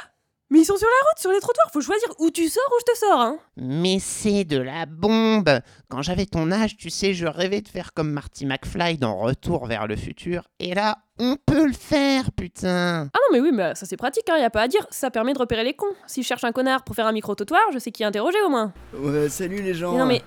[0.51, 2.79] Mais ils sont sur la route, sur les trottoirs, faut choisir où tu sors ou
[2.79, 3.37] je te sors, hein.
[3.57, 5.59] Mais c'est de la bombe
[5.89, 9.67] Quand j'avais ton âge, tu sais, je rêvais de faire comme Marty McFly dans Retour
[9.67, 10.47] vers le futur.
[10.59, 14.27] Et là, on peut le faire, putain Ah non, mais oui, mais ça c'est pratique,
[14.29, 14.87] hein, y a pas à dire.
[14.89, 15.93] Ça permet de repérer les cons.
[16.07, 18.73] Si je cherche un connard pour faire un micro-trottoir, je sais qui interroger au moins.
[18.97, 19.91] Ouais, salut les gens.
[19.91, 20.23] Mais non, mais.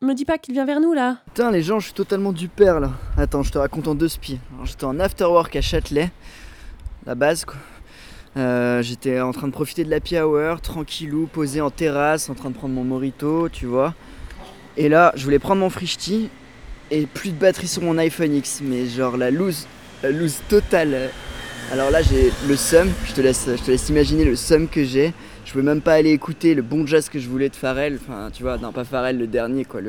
[0.00, 1.16] Me dis pas qu'il vient vers nous là.
[1.26, 2.92] Putain, les gens, je suis totalement du père là.
[3.16, 4.38] Attends, je te raconte en deux spies.
[4.54, 6.10] Alors, J'étais en afterwork à Châtelet,
[7.04, 7.56] la base quoi.
[8.38, 12.50] Euh, J'étais en train de profiter de l'happy hour, tranquillou, posé en terrasse, en train
[12.50, 13.94] de prendre mon morito, tu vois.
[14.76, 16.30] Et là, je voulais prendre mon frishti
[16.90, 19.66] et plus de batterie sur mon iPhone X, mais genre la loose,
[20.02, 21.10] la loose totale.
[21.72, 24.84] Alors là, j'ai le seum, je te laisse, je te laisse imaginer le seum que
[24.84, 25.12] j'ai.
[25.44, 28.30] Je peux même pas aller écouter le bon jazz que je voulais de Pharrell, enfin
[28.32, 29.80] tu vois, non pas Pharrell le dernier quoi,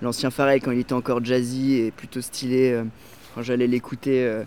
[0.00, 2.72] l'ancien Pharrell quand il était encore jazzy et plutôt stylé.
[2.72, 2.84] euh,
[3.34, 4.44] quand j'allais l'écouter euh,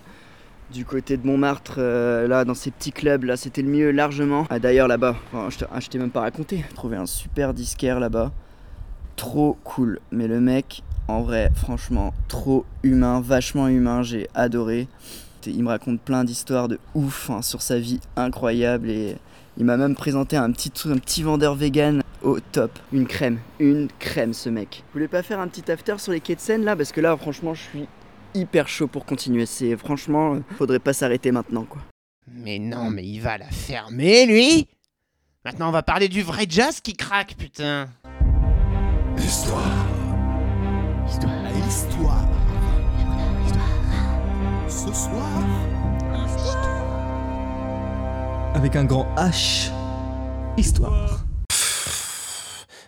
[0.71, 4.45] du côté de Montmartre, euh, là dans ces petits clubs là, c'était le mieux largement.
[4.49, 8.31] Ah d'ailleurs là-bas, ah, je t'ai même pas raconté, trouvé un super disquaire là-bas,
[9.15, 9.99] trop cool.
[10.11, 14.87] Mais le mec, en vrai, franchement, trop humain, vachement humain, j'ai adoré.
[15.45, 19.15] Il me raconte plein d'histoires de ouf hein, sur sa vie incroyable et
[19.57, 22.77] il m'a même présenté un petit, un petit vendeur vegan au top.
[22.91, 24.83] Une crème, une crème ce mec.
[24.87, 26.75] Vous voulez pas faire un petit after sur les quais de Seine là?
[26.75, 27.87] Parce que là franchement je suis
[28.37, 29.45] hyper chaud pour continuer.
[29.45, 31.81] C'est franchement, euh, faudrait pas s'arrêter maintenant quoi.
[32.27, 34.67] Mais non, mais il va la fermer, lui
[35.45, 37.87] Maintenant, on va parler du vrai jazz qui craque, putain
[39.17, 39.61] Histoire.
[41.07, 41.57] Histoire.
[41.67, 42.27] Histoire.
[44.67, 45.43] Ce soir.
[48.53, 49.71] Avec un grand H.
[50.57, 51.21] Histoire.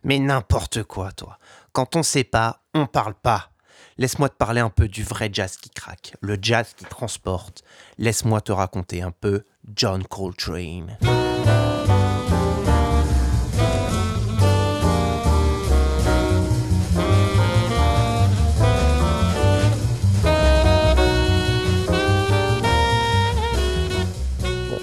[0.03, 1.38] Mais n'importe quoi, toi.
[1.71, 3.51] Quand on sait pas, on parle pas.
[3.97, 7.63] Laisse-moi te parler un peu du vrai jazz qui craque, le jazz qui transporte.
[7.97, 9.43] Laisse-moi te raconter un peu
[9.75, 10.97] John Coltrane.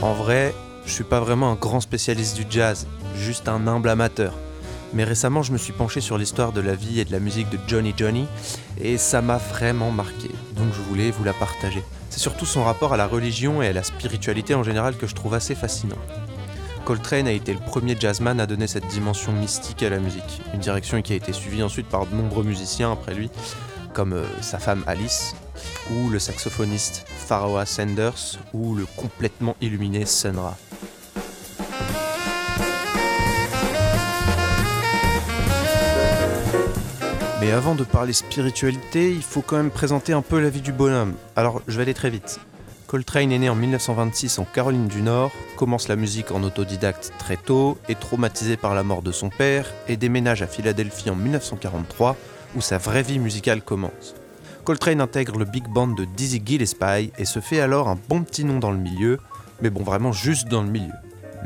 [0.03, 0.55] En vrai,
[0.85, 4.35] je suis pas vraiment un grand spécialiste du jazz, juste un humble amateur.
[4.93, 7.51] Mais récemment, je me suis penché sur l'histoire de la vie et de la musique
[7.51, 8.27] de Johnny Johnny,
[8.81, 11.83] et ça m'a vraiment marqué, donc je voulais vous la partager.
[12.11, 15.15] C'est surtout son rapport à la religion et à la spiritualité en général que je
[15.15, 15.99] trouve assez fascinant.
[16.87, 20.61] Coltrane a été le premier jazzman à donner cette dimension mystique à la musique, une
[20.61, 23.29] direction qui a été suivie ensuite par de nombreux musiciens après lui,
[23.93, 25.35] comme euh, sa femme Alice,
[25.91, 30.57] ou le saxophoniste Pharaoh Sanders, ou le complètement illuminé Sun Ra.
[37.47, 40.73] Mais avant de parler spiritualité, il faut quand même présenter un peu la vie du
[40.73, 41.15] bonhomme.
[41.37, 42.41] Alors je vais aller très vite.
[42.89, 47.37] Coltrane est né en 1926 en Caroline du Nord, commence la musique en autodidacte très
[47.37, 52.17] tôt, est traumatisé par la mort de son père et déménage à Philadelphie en 1943
[52.57, 54.17] où sa vraie vie musicale commence.
[54.65, 58.45] Coltrane intègre le big band de Dizzy Gillespie et se fait alors un bon petit
[58.45, 59.21] nom dans le milieu,
[59.63, 60.95] mais bon vraiment juste dans le milieu.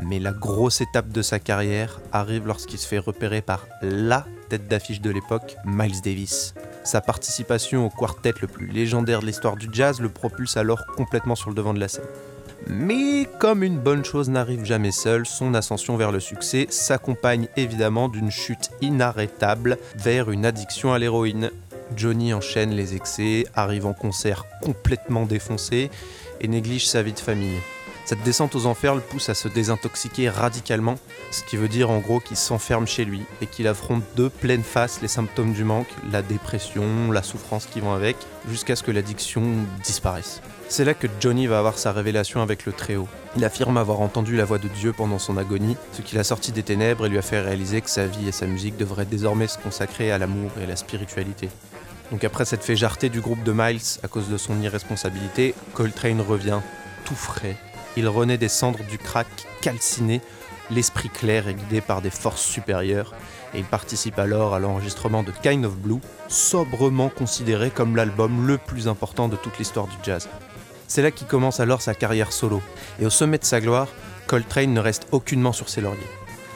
[0.03, 4.25] Mais la grosse étape de sa carrière arrive lorsqu'il se fait repérer par LA
[4.57, 6.53] d'affiche de l'époque, Miles Davis.
[6.83, 11.35] Sa participation au quartet le plus légendaire de l'histoire du jazz le propulse alors complètement
[11.35, 12.05] sur le devant de la scène.
[12.67, 18.07] Mais comme une bonne chose n'arrive jamais seule, son ascension vers le succès s'accompagne évidemment
[18.07, 21.51] d'une chute inarrêtable vers une addiction à l'héroïne.
[21.95, 25.89] Johnny enchaîne les excès, arrive en concert complètement défoncé
[26.39, 27.59] et néglige sa vie de famille.
[28.11, 30.95] Cette descente aux enfers le pousse à se désintoxiquer radicalement,
[31.31, 34.63] ce qui veut dire en gros qu'il s'enferme chez lui et qu'il affronte de pleine
[34.63, 38.17] face les symptômes du manque, la dépression, la souffrance qui vont avec,
[38.49, 39.43] jusqu'à ce que l'addiction
[39.81, 40.41] disparaisse.
[40.67, 43.07] C'est là que Johnny va avoir sa révélation avec le Très-Haut.
[43.37, 46.51] Il affirme avoir entendu la voix de Dieu pendant son agonie, ce qui l'a sorti
[46.51, 49.47] des ténèbres et lui a fait réaliser que sa vie et sa musique devraient désormais
[49.47, 51.47] se consacrer à l'amour et à la spiritualité.
[52.11, 56.59] Donc après cette féjarté du groupe de Miles à cause de son irresponsabilité, Coltrane revient
[57.05, 57.55] tout frais
[57.97, 59.27] il renaît des cendres du crack
[59.61, 60.21] calciné,
[60.69, 63.13] l'esprit clair et guidé par des forces supérieures,
[63.53, 68.57] et il participe alors à l'enregistrement de Kind of Blue, sobrement considéré comme l'album le
[68.57, 70.29] plus important de toute l'histoire du jazz.
[70.87, 72.61] C'est là qu'il commence alors sa carrière solo,
[72.99, 73.87] et au sommet de sa gloire,
[74.27, 75.99] Coltrane ne reste aucunement sur ses lauriers.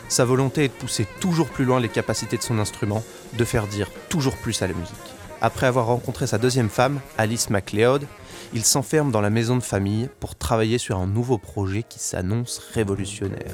[0.08, 3.68] Sa volonté est de pousser toujours plus loin les capacités de son instrument, de faire
[3.68, 4.96] dire toujours plus à la musique.
[5.42, 8.08] Après avoir rencontré sa deuxième femme, Alice MacLeod,
[8.54, 12.60] il s'enferme dans la maison de famille pour travailler sur un nouveau projet qui s'annonce
[12.74, 13.52] révolutionnaire.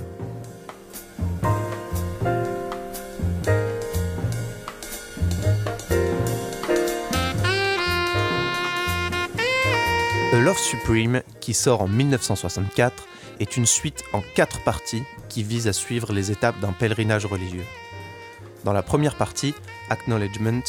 [10.34, 13.08] A Love Supreme, qui sort en 1964,
[13.40, 17.66] est une suite en quatre parties qui vise à suivre les étapes d'un pèlerinage religieux.
[18.64, 19.54] Dans la première partie,
[19.90, 20.62] Acknowledgement,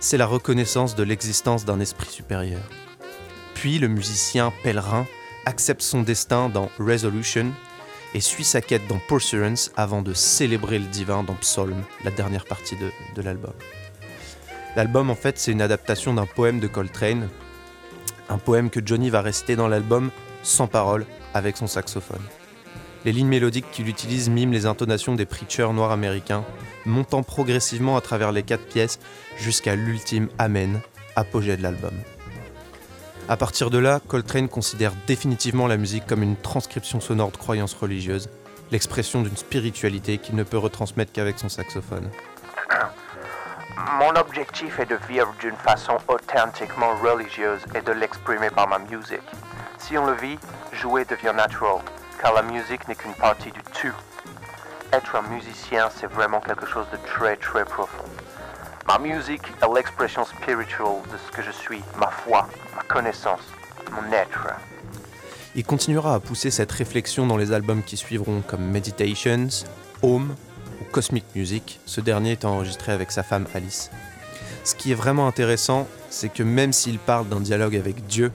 [0.00, 2.60] c'est la reconnaissance de l'existence d'un esprit supérieur.
[3.64, 5.06] Puis le musicien pèlerin
[5.46, 7.50] accepte son destin dans Resolution
[8.12, 12.44] et suit sa quête dans Pursuance avant de célébrer le divin dans Psalm, la dernière
[12.44, 13.54] partie de, de l'album.
[14.76, 17.30] L'album, en fait, c'est une adaptation d'un poème de Coltrane,
[18.28, 20.10] un poème que Johnny va réciter dans l'album
[20.42, 22.20] sans parole avec son saxophone.
[23.06, 26.44] Les lignes mélodiques qu'il utilise miment les intonations des preachers noirs américains,
[26.84, 28.98] montant progressivement à travers les quatre pièces
[29.38, 30.82] jusqu'à l'ultime Amen,
[31.16, 31.94] apogée de l'album.
[33.26, 37.72] À partir de là, Coltrane considère définitivement la musique comme une transcription sonore de croyances
[37.72, 38.28] religieuses,
[38.70, 42.10] l'expression d'une spiritualité qu'il ne peut retransmettre qu'avec son saxophone.
[43.98, 49.22] Mon objectif est de vivre d'une façon authentiquement religieuse et de l'exprimer par ma musique.
[49.78, 50.38] Si on le vit,
[50.72, 51.80] jouer devient naturel,
[52.20, 53.94] car la musique n'est qu'une partie du tout.
[54.92, 58.04] Être un musicien, c'est vraiment quelque chose de très très profond.
[58.86, 63.40] Ma musique est l'expression spirituelle de ce que je suis, ma foi, ma connaissance,
[63.90, 64.46] mon être.
[65.54, 69.48] Il continuera à pousser cette réflexion dans les albums qui suivront comme Meditations,
[70.02, 70.34] Home
[70.82, 73.90] ou Cosmic Music, ce dernier étant enregistré avec sa femme Alice.
[74.64, 78.32] Ce qui est vraiment intéressant, c'est que même s'il parle d'un dialogue avec Dieu,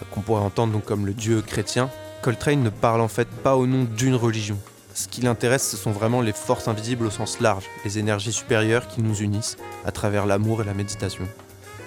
[0.00, 1.88] euh, qu'on pourrait entendre comme le Dieu chrétien,
[2.20, 4.58] Coltrane ne parle en fait pas au nom d'une religion.
[4.94, 8.86] Ce qui l'intéresse, ce sont vraiment les forces invisibles au sens large, les énergies supérieures
[8.86, 11.26] qui nous unissent à travers l'amour et la méditation.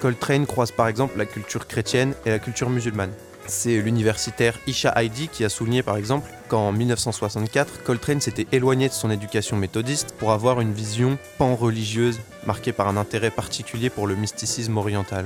[0.02, 3.14] Coltrane croise par exemple la culture chrétienne et la culture musulmane.
[3.48, 8.94] C'est l'universitaire Isha Heidi qui a souligné par exemple qu'en 1964, Coltrane s'était éloigné de
[8.94, 14.16] son éducation méthodiste pour avoir une vision pan-religieuse marquée par un intérêt particulier pour le
[14.16, 15.26] mysticisme oriental.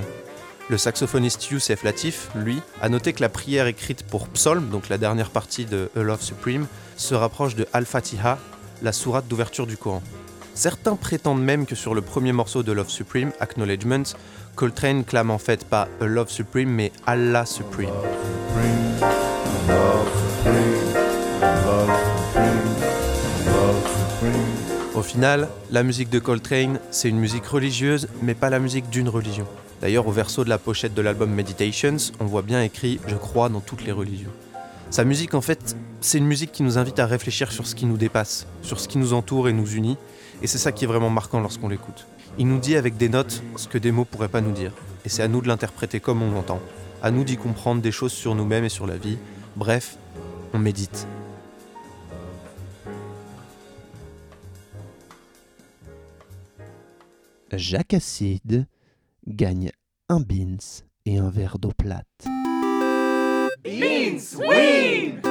[0.71, 4.97] Le saxophoniste Youssef Latif, lui, a noté que la prière écrite pour Psalm, donc la
[4.97, 8.39] dernière partie de A Love Supreme, se rapproche de Al-Fatiha,
[8.81, 10.01] la sourate d'ouverture du Coran.
[10.53, 14.03] Certains prétendent même que sur le premier morceau de Love Supreme, Acknowledgement,
[14.55, 17.89] Coltrane clame en fait pas A Love Supreme mais Allah Supreme.
[24.95, 29.10] Au final, la musique de Coltrane, c'est une musique religieuse, mais pas la musique d'une
[29.10, 29.47] religion.
[29.82, 33.50] D'ailleurs, au verso de la pochette de l'album Meditations, on voit bien écrit Je crois
[33.50, 34.30] dans toutes les religions.
[34.91, 37.88] Sa musique, en fait, c'est une musique qui nous invite à réfléchir sur ce qui
[37.88, 39.98] nous dépasse, sur ce qui nous entoure et nous unit,
[40.44, 42.06] et c'est ça qui est vraiment marquant lorsqu'on l'écoute.
[42.38, 44.72] Il nous dit avec des notes ce que des mots pourraient pas nous dire,
[45.04, 46.60] et c'est à nous de l'interpréter comme on l'entend,
[47.02, 49.17] à nous d'y comprendre des choses sur nous-mêmes et sur la vie,
[49.56, 49.98] bref,
[50.54, 51.08] on médite.
[57.52, 58.67] Jacques Acide
[59.27, 59.71] gagne
[60.10, 62.05] un beans et un verre d'eau plate.
[63.63, 65.21] Beans win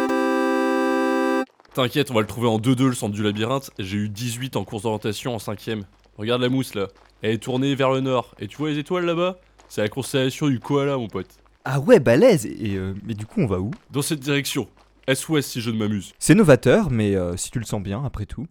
[1.75, 3.71] T'inquiète, on va le trouver en 2-2 le centre du labyrinthe.
[3.79, 5.83] J'ai eu 18 en course d'orientation en 5ème.
[6.17, 6.89] Regarde la mousse là.
[7.23, 8.35] Elle est tournée vers le nord.
[8.39, 9.39] Et tu vois les étoiles là-bas?
[9.69, 11.29] C'est la constellation du koala, mon pote.
[11.65, 13.71] Ah ouais, balèze Et euh, mais du coup, on va où?
[13.91, 14.69] Dans cette direction.
[15.07, 16.13] Est-ouest si je ne m'amuse.
[16.19, 18.47] C'est novateur, mais euh, si tu le sens bien, après tout.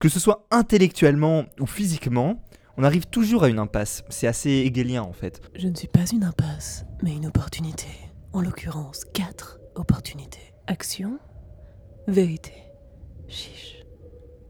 [0.00, 2.42] Que ce soit intellectuellement ou physiquement,
[2.76, 4.04] on arrive toujours à une impasse.
[4.08, 5.40] C'est assez hegelien en fait.
[5.54, 7.88] Je ne suis pas une impasse, mais une opportunité.
[8.32, 10.52] En l'occurrence, quatre opportunités.
[10.66, 11.18] Action,
[12.06, 12.52] vérité,
[13.28, 13.78] chiche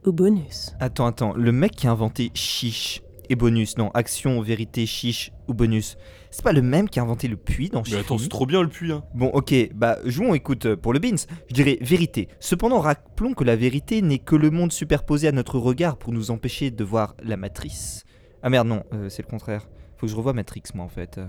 [0.04, 0.74] ou bonus.
[0.80, 5.54] Attends, attends, le mec qui a inventé chiche et bonus, non, action, vérité, chiche ou
[5.54, 5.96] bonus,
[6.36, 8.60] c'est pas le même qui a inventé le puits dans Mais attends, c'est trop bien
[8.60, 9.02] le puits, hein.
[9.14, 11.16] Bon, ok, bah jouons, écoute, pour le Beans,
[11.48, 12.28] je dirais vérité.
[12.40, 16.30] Cependant, rappelons que la vérité n'est que le monde superposé à notre regard pour nous
[16.30, 18.04] empêcher de voir la matrice.
[18.42, 19.62] Ah merde, non, euh, c'est le contraire.
[19.96, 21.16] Faut que je revoie Matrix, moi, en fait.
[21.16, 21.26] euh.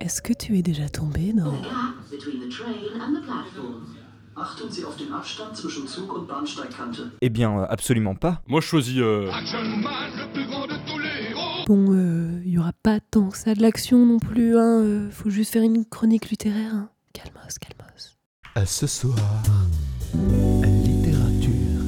[0.00, 1.54] Est-ce que tu es déjà tombé dans...
[7.22, 8.42] Eh bien, euh, absolument pas.
[8.46, 8.98] Moi je choisis.
[8.98, 9.30] euh,
[11.74, 14.82] Bon, euh, il y aura pas tant que ça de l'action non plus, hein.
[14.82, 16.90] euh, faut juste faire une chronique littéraire, hein.
[17.14, 18.18] Calmos, calmos.
[18.54, 19.16] À ce soir,
[20.12, 21.80] à littérature.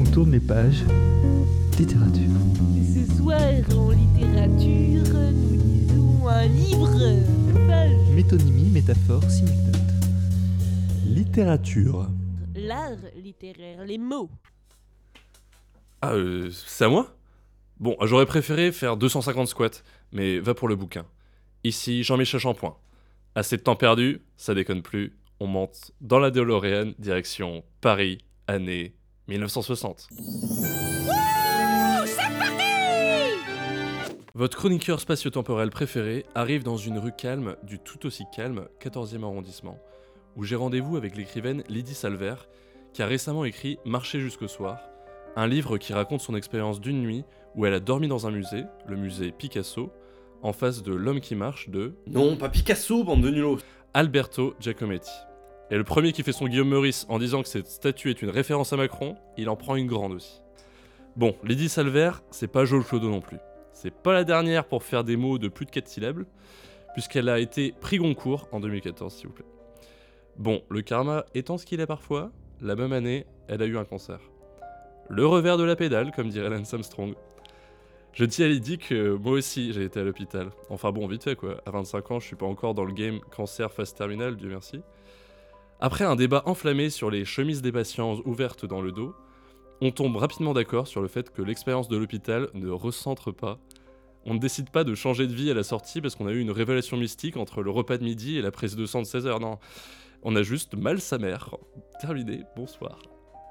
[0.00, 0.82] On tourne les pages.
[1.78, 2.28] Littérature.
[2.92, 3.38] Ce soir,
[3.78, 7.68] en littérature, nous lisons un livre.
[7.68, 8.14] Page.
[8.16, 9.80] Métonymie, métaphore, synecdote.
[11.06, 12.08] Littérature.
[12.56, 14.28] L'art littéraire, les mots.
[16.02, 17.14] Ah, euh, c'est à moi?
[17.80, 21.06] Bon, j'aurais préféré faire 250 squats, mais va pour le bouquin.
[21.62, 22.76] Ici, Jean-Michel Champoint.
[23.36, 25.16] Assez de temps perdu, ça déconne plus.
[25.38, 28.96] On monte dans la DeLorean, direction Paris, année
[29.28, 30.08] 1960.
[34.34, 39.78] Votre chroniqueur spatio-temporel préféré arrive dans une rue calme, du tout aussi calme, 14e arrondissement,
[40.34, 42.34] où j'ai rendez-vous avec l'écrivaine Lydie Salver,
[42.92, 44.80] qui a récemment écrit Marcher jusqu'au soir,
[45.36, 47.24] un livre qui raconte son expérience d'une nuit
[47.54, 49.92] où elle a dormi dans un musée, le musée Picasso,
[50.42, 51.94] en face de L'homme qui marche de.
[52.06, 53.58] Non, pas Picasso, bande de nulos
[53.94, 55.10] Alberto Giacometti.
[55.70, 58.30] Et le premier qui fait son Guillaume Meurice en disant que cette statue est une
[58.30, 60.40] référence à Macron, il en prend une grande aussi.
[61.16, 63.38] Bon, Lydie Salver, c'est pas Joel Clodo non plus.
[63.72, 66.24] C'est pas la dernière pour faire des mots de plus de 4 syllabes,
[66.94, 69.44] puisqu'elle a été prix Goncourt en 2014, s'il vous plaît.
[70.36, 72.30] Bon, le karma étant ce qu'il est parfois,
[72.60, 74.20] la même année, elle a eu un cancer.
[75.08, 77.14] Le revers de la pédale, comme dirait Lance Armstrong.
[78.12, 80.50] Je dis à Lydie que moi aussi j'ai été à l'hôpital.
[80.70, 81.60] Enfin bon, vite fait quoi.
[81.66, 84.80] À 25 ans, je suis pas encore dans le game cancer phase terminale, Dieu merci.
[85.80, 89.14] Après un débat enflammé sur les chemises des patients ouvertes dans le dos,
[89.80, 93.60] on tombe rapidement d'accord sur le fait que l'expérience de l'hôpital ne recentre pas.
[94.24, 96.40] On ne décide pas de changer de vie à la sortie parce qu'on a eu
[96.40, 99.26] une révélation mystique entre le repas de midi et la prise de sang de 16
[99.28, 99.40] heures.
[99.40, 99.58] Non,
[100.22, 101.54] on a juste mal sa mère.
[102.00, 102.98] Terminé, bonsoir.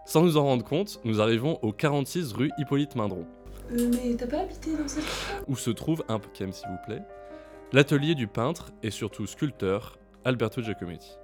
[0.05, 3.25] Sans nous en rendre compte, nous arrivons au 46 rue Hippolyte Mindron
[3.71, 5.03] mais t'as pas habité dans cette...
[5.47, 7.01] où se trouve un Pokémon s'il vous plaît,
[7.73, 11.17] l'atelier du peintre et surtout sculpteur Alberto Giacometti.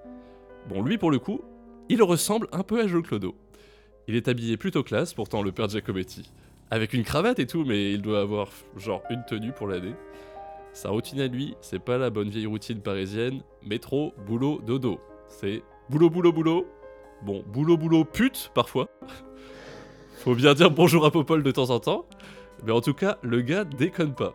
[0.70, 1.42] Bon, lui pour le coup,
[1.90, 3.36] il ressemble un peu à Joe Clodo.
[4.08, 6.32] Il est habillé plutôt classe, pourtant le père Giacometti.
[6.72, 9.96] Avec une cravate et tout, mais il doit avoir genre une tenue pour l'année.
[10.74, 15.00] Sa routine à lui, c'est pas la bonne vieille routine parisienne, métro, boulot, dodo.
[15.28, 16.68] C'est boulot, boulot, boulot.
[17.22, 18.90] Bon, boulot, boulot, pute parfois.
[20.24, 22.06] Faut bien dire bonjour à Popol de temps en temps.
[22.64, 24.34] Mais en tout cas, le gars déconne pas.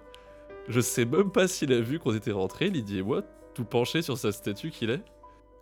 [0.69, 3.23] Je sais même pas s'il a vu qu'on était rentrés, Lydie et moi,
[3.55, 5.01] tout penchés sur sa statue qu'il est.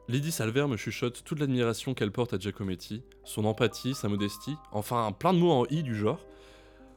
[0.08, 5.12] Lydie Salver me chuchote toute l'admiration qu'elle porte à Giacometti, son empathie, sa modestie, enfin
[5.12, 6.26] plein de mots en i du genre.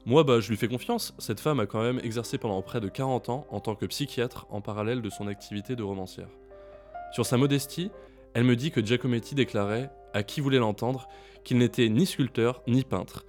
[0.08, 2.88] Moi, bah, je lui fais confiance, cette femme a quand même exercé pendant près de
[2.88, 6.30] 40 ans en tant que psychiatre en parallèle de son activité de romancière.
[7.14, 7.92] Sur sa modestie,
[8.34, 11.08] elle me dit que Giacometti déclarait, à qui voulait l'entendre,
[11.44, 13.26] qu'il n'était ni sculpteur ni peintre,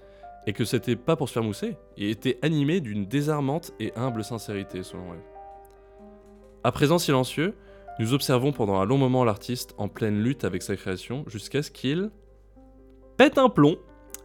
[0.46, 4.24] et que c'était pas pour se faire mousser, il était animé d'une désarmante et humble
[4.24, 5.22] sincérité selon elle.
[6.64, 7.55] À présent silencieux,
[7.98, 11.70] nous observons pendant un long moment l'artiste en pleine lutte avec sa création jusqu'à ce
[11.70, 12.11] qu'il
[13.16, 13.76] pète un plomb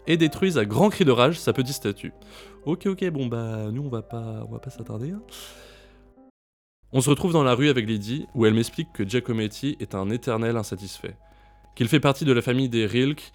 [0.07, 2.13] et détruise à grands cris de rage sa petite statue.
[2.65, 5.11] Ok ok bon bah nous on va pas on va pas s'attarder.
[5.11, 5.21] hein.
[6.97, 10.09] On se retrouve dans la rue avec Lydie, où elle m'explique que Giacometti est un
[10.09, 11.17] éternel insatisfait,
[11.75, 13.33] qu'il fait partie de la famille des Rilke,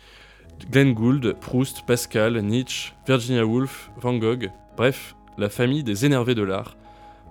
[0.70, 6.42] Glenn Gould, Proust, Pascal, Nietzsche, Virginia Woolf, Van Gogh, bref, la famille des énervés de
[6.42, 6.78] l'art,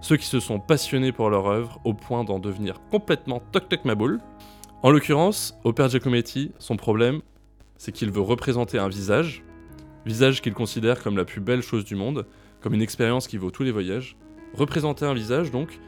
[0.02, 3.96] ceux qui se sont passionnés pour leur œuvre au point d'en devenir complètement toc-toc ma
[3.96, 4.20] boule.
[4.84, 7.22] En l'occurrence, au père Giacometti, son problème,
[7.76, 9.44] c'est qu'il veut représenter un visage,
[10.06, 12.28] visage qu'il considère comme la plus belle chose du monde,
[12.62, 14.16] comme une expérience qui vaut tous les voyages.
[14.54, 15.80] Représenter un visage, donc,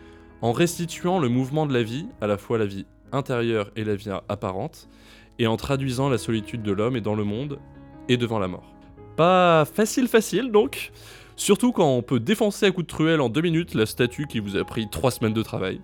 [0.42, 3.96] en restituant le mouvement de la vie, à la fois la vie intérieure et la
[3.96, 4.90] vie apparente,
[5.40, 7.60] et en traduisant la solitude de l'homme et dans le monde,
[8.10, 8.74] et devant la mort.
[9.16, 10.92] Pas facile facile donc,
[11.36, 14.40] surtout quand on peut défoncer à coups de truelle en deux minutes la statue qui
[14.40, 15.82] vous a pris trois semaines de travail.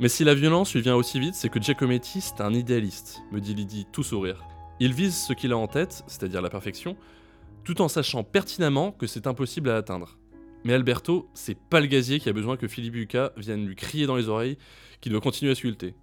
[0.00, 3.40] Mais si la violence lui vient aussi vite, c'est que Giacometti c'est un idéaliste, me
[3.40, 4.44] dit Lydie tout sourire.
[4.80, 6.96] Il vise ce qu'il a en tête, c'est-à-dire la perfection,
[7.64, 10.16] tout en sachant pertinemment que c'est impossible à atteindre.
[10.64, 14.06] Mais Alberto, c'est pas le gazier qui a besoin que Philippe Lucas vienne lui crier
[14.06, 14.58] dans les oreilles
[15.00, 15.94] qu'il doit continuer à sculpter.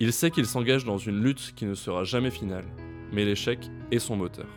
[0.00, 2.66] Il sait qu'il s'engage dans une lutte qui ne sera jamais finale,
[3.12, 4.48] mais l'échec est son moteur.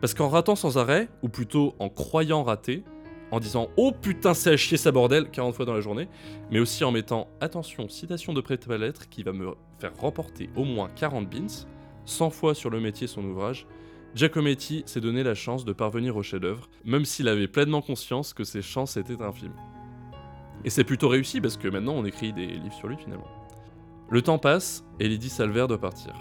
[0.00, 2.84] Parce qu'en ratant sans arrêt, ou plutôt en croyant rater,
[3.30, 6.08] en disant Oh putain, c'est à chier sa bordel 40 fois dans la journée,
[6.50, 10.50] mais aussi en mettant Attention, citation de prêt à lettre qui va me faire remporter
[10.56, 11.66] au moins 40 bins,
[12.04, 13.66] 100 fois sur le métier son ouvrage,
[14.14, 18.44] Giacometti s'est donné la chance de parvenir au chef-d'œuvre, même s'il avait pleinement conscience que
[18.44, 19.54] ses chances étaient infimes.
[20.64, 23.28] Et c'est plutôt réussi parce que maintenant on écrit des livres sur lui finalement.
[24.10, 26.14] Le temps passe et Lydie Salver doit partir.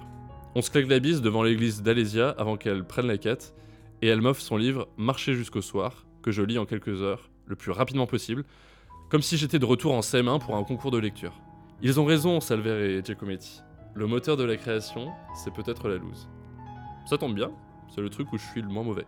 [0.56, 3.56] On se claque la bise devant l'église d'Alésia avant qu'elle prenne la quête,
[4.02, 7.56] et elle m'offre son livre Marcher jusqu'au soir, que je lis en quelques heures, le
[7.56, 8.44] plus rapidement possible,
[9.10, 11.34] comme si j'étais de retour en CM1 pour un concours de lecture.
[11.82, 13.62] Ils ont raison, Salver et Giacometti.
[13.94, 16.28] Le moteur de la création, c'est peut-être la loose.
[17.06, 17.52] Ça tombe bien,
[17.94, 19.06] c'est le truc où je suis le moins mauvais.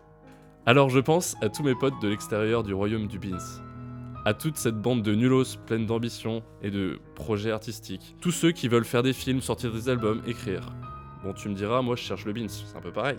[0.65, 3.37] Alors je pense à tous mes potes de l'extérieur du royaume du Beans.
[4.25, 8.15] À toute cette bande de nulos pleine d'ambition et de projets artistiques.
[8.21, 10.73] Tous ceux qui veulent faire des films, sortir des albums, écrire.
[11.23, 13.17] Bon, tu me diras, moi je cherche le Beans, c'est un peu pareil.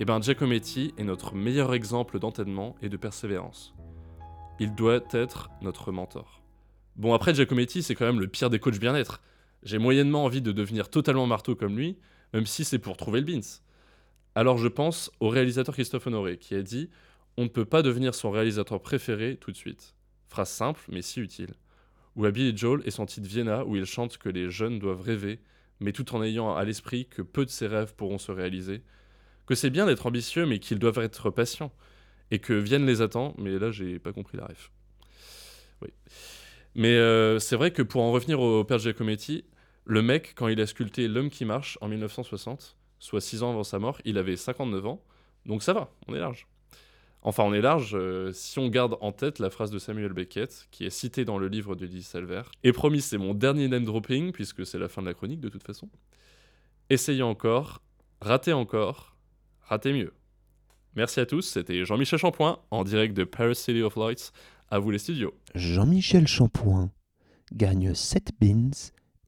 [0.00, 3.74] Eh ben, Giacometti est notre meilleur exemple d'entêtement et de persévérance.
[4.58, 6.42] Il doit être notre mentor.
[6.96, 9.20] Bon, après, Giacometti, c'est quand même le pire des coachs bien-être.
[9.62, 11.98] J'ai moyennement envie de devenir totalement marteau comme lui,
[12.32, 13.60] même si c'est pour trouver le Beans.
[14.40, 16.88] Alors je pense au réalisateur Christophe Honoré qui a dit
[17.36, 19.94] On ne peut pas devenir son réalisateur préféré tout de suite.
[20.28, 21.52] Phrase simple mais si utile.
[22.16, 25.02] Ou à Billy Joel et son titre Vienna où il chante que les jeunes doivent
[25.02, 25.40] rêver,
[25.78, 28.80] mais tout en ayant à l'esprit que peu de ses rêves pourront se réaliser.
[29.44, 31.74] Que c'est bien d'être ambitieux mais qu'ils doivent être patients.
[32.30, 34.72] Et que viennent les attends, mais là j'ai pas compris la ref.
[35.82, 35.90] Oui.
[36.74, 39.44] Mais euh, c'est vrai que pour en revenir au père Giacometti,
[39.84, 43.64] le mec, quand il a sculpté L'homme qui marche en 1960, soit 6 ans avant
[43.64, 45.02] sa mort, il avait 59 ans,
[45.46, 46.46] donc ça va, on est large.
[47.22, 50.68] Enfin, on est large euh, si on garde en tête la phrase de Samuel Beckett,
[50.70, 52.42] qui est citée dans le livre de Lee Salver.
[52.62, 55.50] Et promis, c'est mon dernier name dropping, puisque c'est la fin de la chronique de
[55.50, 55.90] toute façon.
[56.88, 57.82] Essayez encore,
[58.22, 59.16] ratez encore,
[59.62, 60.14] ratez mieux.
[60.96, 64.32] Merci à tous, c'était Jean-Michel Champoint, en direct de Paris City of Lights.
[64.70, 65.34] À vous les studios.
[65.54, 66.90] Jean-Michel Champoint
[67.52, 68.70] gagne 7 bins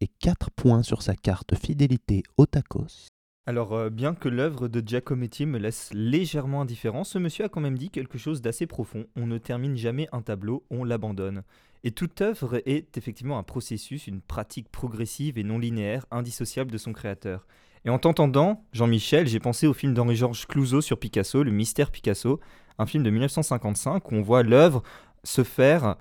[0.01, 3.12] et 4 points sur sa carte fidélité au tacos.
[3.45, 7.61] Alors, euh, bien que l'œuvre de Giacometti me laisse légèrement indifférent, ce monsieur a quand
[7.61, 9.07] même dit quelque chose d'assez profond.
[9.17, 11.43] On ne termine jamais un tableau, on l'abandonne.
[11.83, 16.79] Et toute œuvre est effectivement un processus, une pratique progressive et non linéaire, indissociable de
[16.79, 17.45] son créateur.
[17.85, 22.39] Et en t'entendant, Jean-Michel, j'ai pensé au film d'Henri-Georges Clouzot sur Picasso, Le Mystère Picasso,
[22.79, 24.85] un film de 1955 où on voit l'œuvre
[25.25, 25.97] se faire,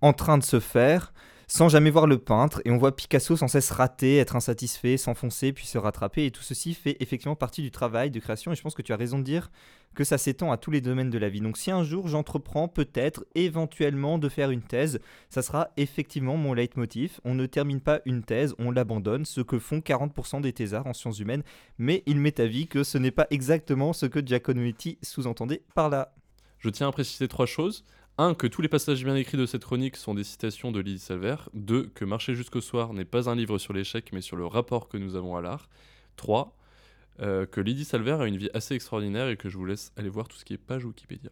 [0.00, 1.12] en train de se faire,
[1.50, 5.54] sans jamais voir le peintre, et on voit Picasso sans cesse rater, être insatisfait, s'enfoncer,
[5.54, 8.60] puis se rattraper, et tout ceci fait effectivement partie du travail de création, et je
[8.60, 9.50] pense que tu as raison de dire
[9.94, 11.40] que ça s'étend à tous les domaines de la vie.
[11.40, 16.52] Donc si un jour j'entreprends peut-être, éventuellement, de faire une thèse, ça sera effectivement mon
[16.52, 17.18] leitmotiv.
[17.24, 20.92] On ne termine pas une thèse, on l'abandonne, ce que font 40% des thésards en
[20.92, 21.42] sciences humaines,
[21.78, 26.12] mais il m'est avis que ce n'est pas exactement ce que Giacometti sous-entendait par là.
[26.58, 27.84] Je tiens à préciser trois choses.
[28.18, 28.34] 1.
[28.34, 31.36] Que tous les passages bien écrits de cette chronique sont des citations de Lydie Salver.
[31.54, 31.86] 2.
[31.94, 34.96] Que Marcher jusqu'au soir n'est pas un livre sur l'échec, mais sur le rapport que
[34.96, 35.68] nous avons à l'art.
[36.16, 36.56] 3.
[37.20, 40.08] Euh, que Lydie Salver a une vie assez extraordinaire et que je vous laisse aller
[40.08, 41.30] voir tout ce qui est page Wikipédia.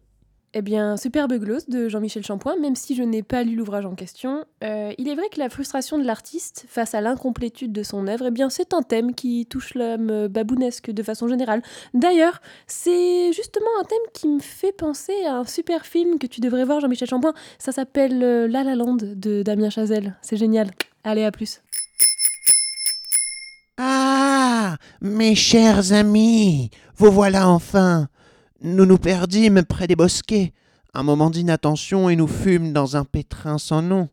[0.59, 1.33] Eh bien, superbe
[1.67, 4.43] de Jean-Michel Champoint, même si je n'ai pas lu l'ouvrage en question.
[4.63, 8.25] Euh, il est vrai que la frustration de l'artiste face à l'incomplétude de son œuvre,
[8.29, 11.61] eh bien, c'est un thème qui touche l'homme babounesque de façon générale.
[11.93, 16.41] D'ailleurs, c'est justement un thème qui me fait penser à un super film que tu
[16.41, 17.35] devrais voir, Jean-Michel Champoint.
[17.59, 20.15] Ça s'appelle euh, La La Land de Damien Chazelle.
[20.23, 20.71] C'est génial.
[21.03, 21.61] Allez, à plus.
[23.77, 28.07] Ah, mes chers amis, vous voilà enfin.
[28.61, 30.53] Nous nous perdîmes près des bosquets.
[30.93, 34.09] Un moment d'inattention et nous fûmes dans un pétrin sans nom.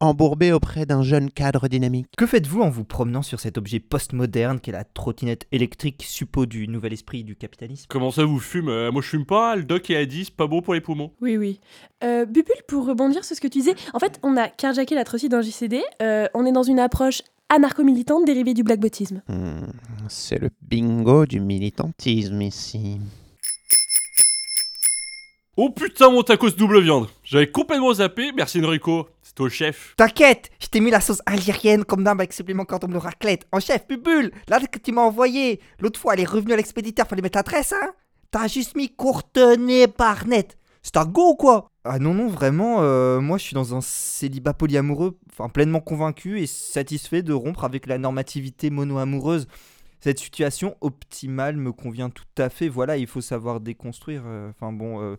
[0.00, 2.06] embourbé auprès d'un jeune cadre dynamique.
[2.16, 6.68] Que faites-vous en vous promenant sur cet objet postmoderne qu'est la trottinette électrique suppôt du
[6.68, 7.86] nouvel esprit du capitalisme?
[7.88, 8.68] Comment ça vous fume?
[8.68, 11.10] Euh, Moi je fume pas, le doc a dit c'est pas bon pour les poumons.
[11.20, 11.58] Oui, oui.
[12.04, 15.02] Euh, Bubule, pour rebondir sur ce que tu disais, en fait, on a carjacké la
[15.02, 15.82] trottinette d'un JCD.
[16.00, 19.22] euh, on est dans une approche anarcho-militante dérivée du blackbotisme.
[19.28, 19.66] Hmm,
[20.08, 22.98] c'est le bingo du militantisme ici.
[25.60, 29.94] Oh putain mon tacos double viande J'avais complètement zappé, merci Enrico, c'est toi le chef.
[29.96, 33.44] T'inquiète, je t'ai mis la sauce algérienne comme d'hab avec supplément cordon bleu raclette.
[33.50, 37.08] En chef, Bubule, là que tu m'as envoyé, l'autre fois elle est revenue à l'expéditeur,
[37.08, 37.90] fallait mettre l'adresse, hein
[38.30, 40.56] T'as juste mis Courtenay Barnett.
[40.80, 43.80] C'est un go ou quoi Ah non, non, vraiment, euh, moi je suis dans un
[43.80, 49.48] célibat polyamoureux, enfin pleinement convaincu et satisfait de rompre avec la normativité mono-amoureuse.
[50.00, 52.68] Cette situation optimale me convient tout à fait.
[52.68, 54.22] Voilà, il faut savoir déconstruire.
[54.26, 55.16] euh, Enfin bon, euh,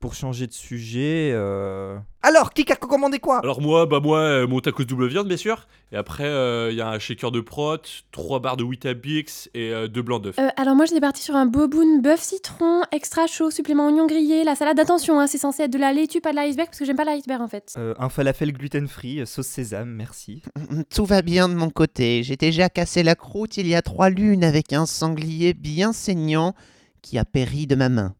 [0.00, 1.30] pour changer de sujet.
[1.34, 3.40] euh, Alors, qui a commandé quoi?
[3.40, 5.66] Alors moi, bah moi, euh, mon tacos double viande bien sûr.
[5.90, 6.26] Et après,
[6.70, 7.78] il y a un shaker de prot,
[8.12, 10.38] 3 barres de Weetabix et 2 blancs d'œufs.
[10.38, 14.44] Euh, alors moi j'étais partie sur un boboon bœuf citron, extra chaud, supplément oignon grillé,
[14.44, 14.78] la salade.
[14.78, 17.04] Attention, hein, c'est censé être de la laitue, pas de l'iceberg, parce que j'aime pas
[17.06, 17.74] l'iceberg en fait.
[17.78, 20.42] euh, un falafel gluten-free, euh, sauce sésame, merci.
[20.94, 22.22] Tout va bien de mon côté.
[22.22, 26.54] J'ai déjà cassé la croûte il y a trois lunes avec un sanglier bien saignant
[27.02, 28.14] qui a péri de ma main.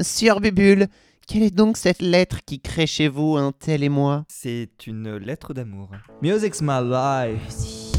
[0.00, 0.86] Sieur Bubule,
[1.28, 5.16] quelle est donc cette lettre qui crée chez vous un tel et moi C'est une
[5.18, 5.90] lettre d'amour.
[6.22, 7.92] Music's my life.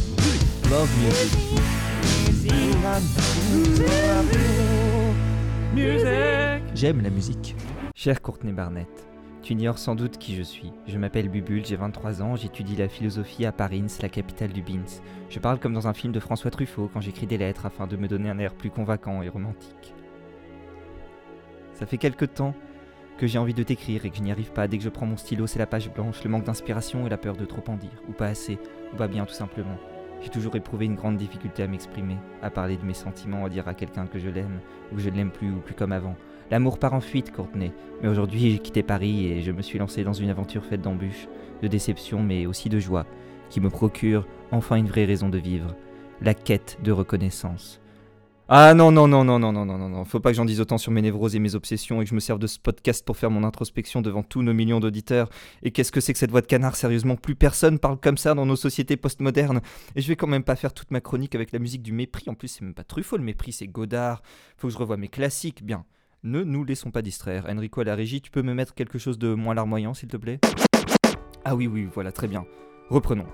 [0.71, 1.29] Love music.
[6.73, 7.55] J'aime la musique.
[7.93, 8.89] Cher Courtney Barnett,
[9.43, 10.71] tu ignores sans doute qui je suis.
[10.87, 15.01] Je m'appelle Bubule, j'ai 23 ans, j'étudie la philosophie à Paris, la capitale du Beans.
[15.29, 17.95] Je parle comme dans un film de François Truffaut quand j'écris des lettres afin de
[17.95, 19.93] me donner un air plus convaincant et romantique.
[21.75, 22.55] Ça fait quelque temps
[23.19, 24.69] que j'ai envie de t'écrire et que je n'y arrive pas.
[24.69, 27.17] Dès que je prends mon stylo, c'est la page blanche, le manque d'inspiration et la
[27.17, 28.57] peur de trop en dire, ou pas assez,
[28.93, 29.77] ou pas bien tout simplement.
[30.21, 33.67] J'ai toujours éprouvé une grande difficulté à m'exprimer, à parler de mes sentiments, à dire
[33.67, 34.61] à quelqu'un que je l'aime,
[34.91, 36.15] ou que je ne l'aime plus, ou plus comme avant.
[36.49, 37.73] L'amour part en fuite, Courtenay.
[38.01, 41.27] Mais aujourd'hui, j'ai quitté Paris et je me suis lancé dans une aventure faite d'embûches,
[41.61, 43.05] de déceptions, mais aussi de joie,
[43.49, 45.75] qui me procure enfin une vraie raison de vivre.
[46.21, 47.81] La quête de reconnaissance.
[48.51, 50.05] Ah non, non, non, non, non, non, non, non, non.
[50.05, 52.15] Faut pas que j'en dise autant sur mes névroses et mes obsessions et que je
[52.15, 55.29] me serve de ce podcast pour faire mon introspection devant tous nos millions d'auditeurs.
[55.61, 56.75] Et qu'est-ce que c'est que cette voix de canard?
[56.75, 59.61] Sérieusement, plus personne parle comme ça dans nos sociétés postmodernes.
[59.95, 62.23] Et je vais quand même pas faire toute ma chronique avec la musique du mépris.
[62.27, 64.23] En plus, c'est même pas Truffaut le mépris, c'est Godard.
[64.57, 65.63] Faut que je revoie mes classiques.
[65.63, 65.85] Bien.
[66.23, 67.45] Ne nous laissons pas distraire.
[67.47, 70.17] Enrico à la régie, tu peux me mettre quelque chose de moins larmoyant, s'il te
[70.17, 70.39] plaît?
[71.45, 72.45] Ah oui, oui, voilà, très bien.
[72.89, 73.27] Reprenons.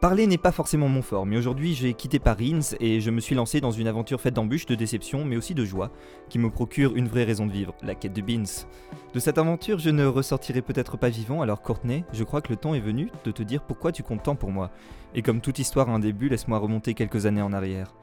[0.00, 3.34] Parler n'est pas forcément mon fort, mais aujourd'hui j'ai quitté Paris et je me suis
[3.34, 5.90] lancé dans une aventure faite d'embûches, de déceptions, mais aussi de joie,
[6.30, 8.64] qui me procure une vraie raison de vivre, la quête de Beans.
[9.12, 12.56] De cette aventure, je ne ressortirai peut-être pas vivant, alors Courtney, je crois que le
[12.56, 14.70] temps est venu de te dire pourquoi tu comptes tant pour moi.
[15.14, 17.94] Et comme toute histoire a un début, laisse-moi remonter quelques années en arrière.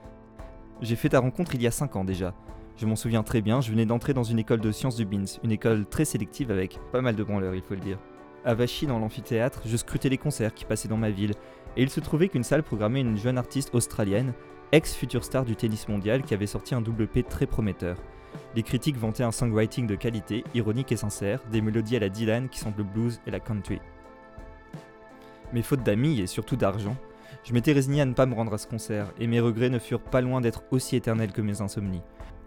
[0.83, 2.35] J'ai fait ta rencontre il y a 5 ans déjà.
[2.75, 5.39] Je m'en souviens très bien, je venais d'entrer dans une école de sciences du Beans,
[5.43, 7.97] une école très sélective avec pas mal de branleurs, il faut le dire.
[8.45, 11.33] À Vachy, dans l'amphithéâtre, je scrutais les concerts qui passaient dans ma ville,
[11.78, 14.34] et il se trouvait qu'une salle programmait une jeune artiste australienne,
[14.71, 17.97] ex-future star du tennis mondial, qui avait sorti un double P très prometteur.
[18.55, 22.49] Les critiques vantaient un songwriting de qualité, ironique et sincère, des mélodies à la Dylan
[22.49, 23.80] qui sentent le blues et la country.
[25.53, 26.97] Mais faute d'amis et surtout d'argent,
[27.43, 29.80] je m'étais résigné à ne pas me rendre à ce concert, et mes regrets ne
[29.80, 32.01] furent pas loin d'être aussi éternels que mes insomnies.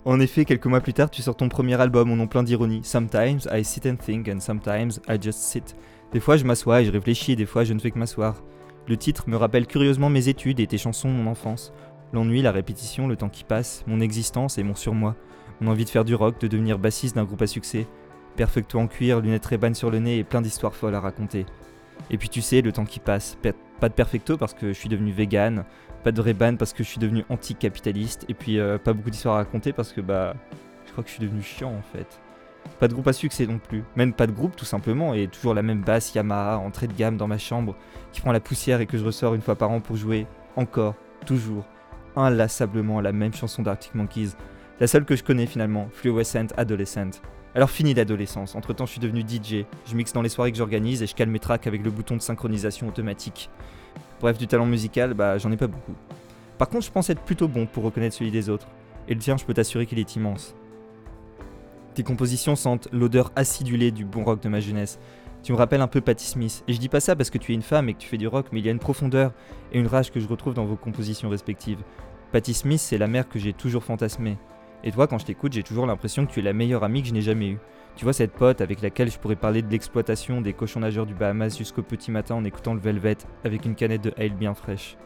[0.05, 2.83] En effet, quelques mois plus tard, tu sors ton premier album au nom plein d'ironie.
[2.83, 5.77] Sometimes I sit and think, and sometimes I just sit.
[6.13, 8.43] Des fois je m'assois et je réfléchis, des fois je ne fais que m'asseoir.
[8.91, 11.73] Le titre me rappelle curieusement mes études et tes chansons de mon enfance.
[12.13, 15.15] L'ennui, la répétition, le temps qui passe, mon existence et mon surmoi.
[15.61, 17.87] Mon envie de faire du rock, de devenir bassiste d'un groupe à succès.
[18.35, 21.47] Perfecto en cuir, lunettes Ray-Ban sur le nez et plein d'histoires folles à raconter.
[22.11, 23.39] Et puis tu sais, le temps qui passe.
[23.79, 25.65] Pas de perfecto parce que je suis devenu vegan,
[26.03, 29.37] pas de Ray-Ban parce que je suis devenu anticapitaliste, et puis euh, pas beaucoup d'histoires
[29.37, 30.35] à raconter parce que bah,
[30.87, 32.21] je crois que je suis devenu chiant en fait.
[32.79, 35.53] Pas de groupe à succès non plus, même pas de groupe tout simplement, et toujours
[35.53, 37.77] la même basse Yamaha entrée de gamme dans ma chambre
[38.13, 40.95] qui prend la poussière et que je ressors une fois par an pour jouer encore,
[41.27, 41.65] toujours,
[42.17, 44.31] inlassablement la même chanson d'Arctic Monkeys,
[44.81, 47.21] la seule que je connais finalement, Fluorescent Adolescent.
[47.55, 50.59] Alors fini l'adolescence, entre temps je suis devenu DJ, je mixe dans les soirées que
[50.59, 53.51] j'organise et je calme mes tracks avec le bouton de synchronisation automatique.
[54.21, 55.95] Bref, du talent musical, bah j'en ai pas beaucoup.
[56.59, 58.69] Par contre, je pense être plutôt bon pour reconnaître celui des autres,
[59.09, 60.55] et le tien, je peux t'assurer qu'il est immense.
[61.95, 64.99] Tes compositions sentent l'odeur acidulée du bon rock de ma jeunesse.
[65.43, 67.53] Tu me rappelles un peu Patti Smith, et je dis pas ça parce que tu
[67.53, 69.33] es une femme et que tu fais du rock, mais il y a une profondeur
[69.73, 71.83] et une rage que je retrouve dans vos compositions respectives.
[72.31, 74.39] Patti Smith, c'est la mère que j'ai toujours fantasmée.
[74.85, 77.09] Et toi, quand je t'écoute, j'ai toujours l'impression que tu es la meilleure amie que
[77.09, 77.59] je n'ai jamais eue.
[77.97, 81.15] Tu vois cette pote avec laquelle je pourrais parler de l'exploitation des cochons nageurs du
[81.15, 84.97] Bahamas jusqu'au petit matin en écoutant le Velvet avec une canette de ale bien fraîche.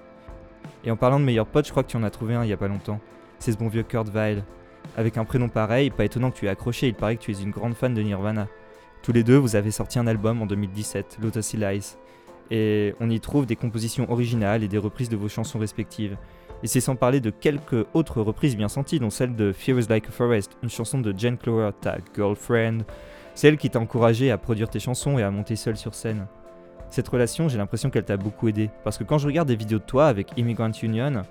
[0.85, 2.51] Et en parlant de meilleurs potes, je crois que tu en as trouvé un il
[2.51, 3.01] y a pas longtemps.
[3.39, 4.45] C'est ce bon vieux Kurt Weill.
[4.97, 7.43] Avec un prénom pareil, pas étonnant que tu aies accroché, il paraît que tu es
[7.43, 8.47] une grande fan de Nirvana.
[9.03, 11.97] Tous les deux, vous avez sorti un album en 2017, Lotus Lies.
[12.51, 16.17] Et on y trouve des compositions originales et des reprises de vos chansons respectives.
[16.63, 20.09] Et c'est sans parler de quelques autres reprises bien senties, dont celle de Fear Like
[20.09, 22.85] a Forest, une chanson de Jen Clower, ta girlfriend,
[23.35, 26.27] celle qui t'a encouragé à produire tes chansons et à monter seul sur scène.
[26.91, 29.81] Cette relation, j'ai l'impression qu'elle t'a beaucoup aidé, parce que quand je regarde des vidéos
[29.81, 31.25] de toi avec Immigrant Union,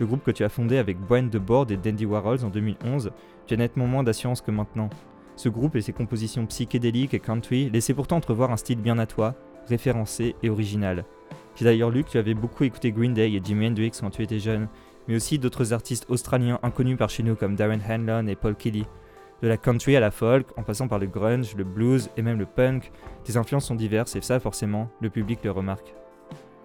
[0.00, 3.12] le groupe que tu as fondé avec Brian DeBoard et Dandy Warhols en 2011,
[3.46, 4.88] tu as nettement moins d'assurance que maintenant.
[5.36, 9.06] Ce groupe et ses compositions psychédéliques et country laissaient pourtant entrevoir un style bien à
[9.06, 9.34] toi,
[9.68, 11.04] référencé et original.
[11.54, 14.22] J'ai d'ailleurs lu que tu avais beaucoup écouté Green Day et Jimi Hendrix quand tu
[14.22, 14.68] étais jeune,
[15.06, 18.86] mais aussi d'autres artistes australiens inconnus par chez nous comme Darren Hanlon et Paul Kelly.
[19.42, 22.38] De la country à la folk, en passant par le grunge, le blues et même
[22.38, 22.90] le punk,
[23.24, 25.94] tes influences sont diverses et ça forcément, le public le remarque.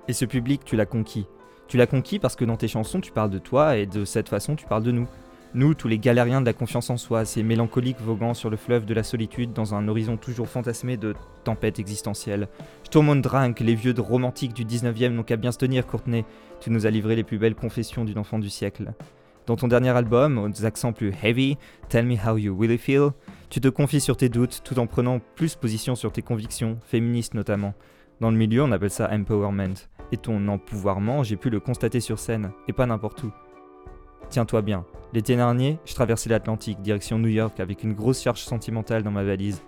[0.07, 1.27] Et ce public, tu l'as conquis.
[1.67, 4.29] Tu l'as conquis parce que dans tes chansons, tu parles de toi et de cette
[4.29, 5.07] façon, tu parles de nous.
[5.55, 8.85] Nous, tous les galériens de la confiance en soi, ces mélancoliques voguant sur le fleuve
[8.85, 12.49] de la solitude dans un horizon toujours fantasmé de tempêtes existentielles.
[12.83, 16.25] Sturm und Drang, les vieux romantiques du 19e n'ont qu'à bien se tenir, Courtenay.
[16.59, 18.93] Tu nous as livré les plus belles confessions d'une enfant du siècle.
[19.45, 21.57] Dans ton dernier album, aux accents plus heavy,
[21.87, 23.11] Tell Me How You Really Feel,
[23.49, 27.33] tu te confies sur tes doutes tout en prenant plus position sur tes convictions, féministes
[27.33, 27.75] notamment.
[28.19, 29.75] Dans le milieu, on appelle ça empowerment.
[30.11, 33.31] Et ton empouvoirment, j'ai pu le constater sur scène, et pas n'importe où.
[34.29, 39.03] Tiens-toi bien, l'été dernier, je traversais l'Atlantique, direction New York, avec une grosse charge sentimentale
[39.03, 39.61] dans ma valise.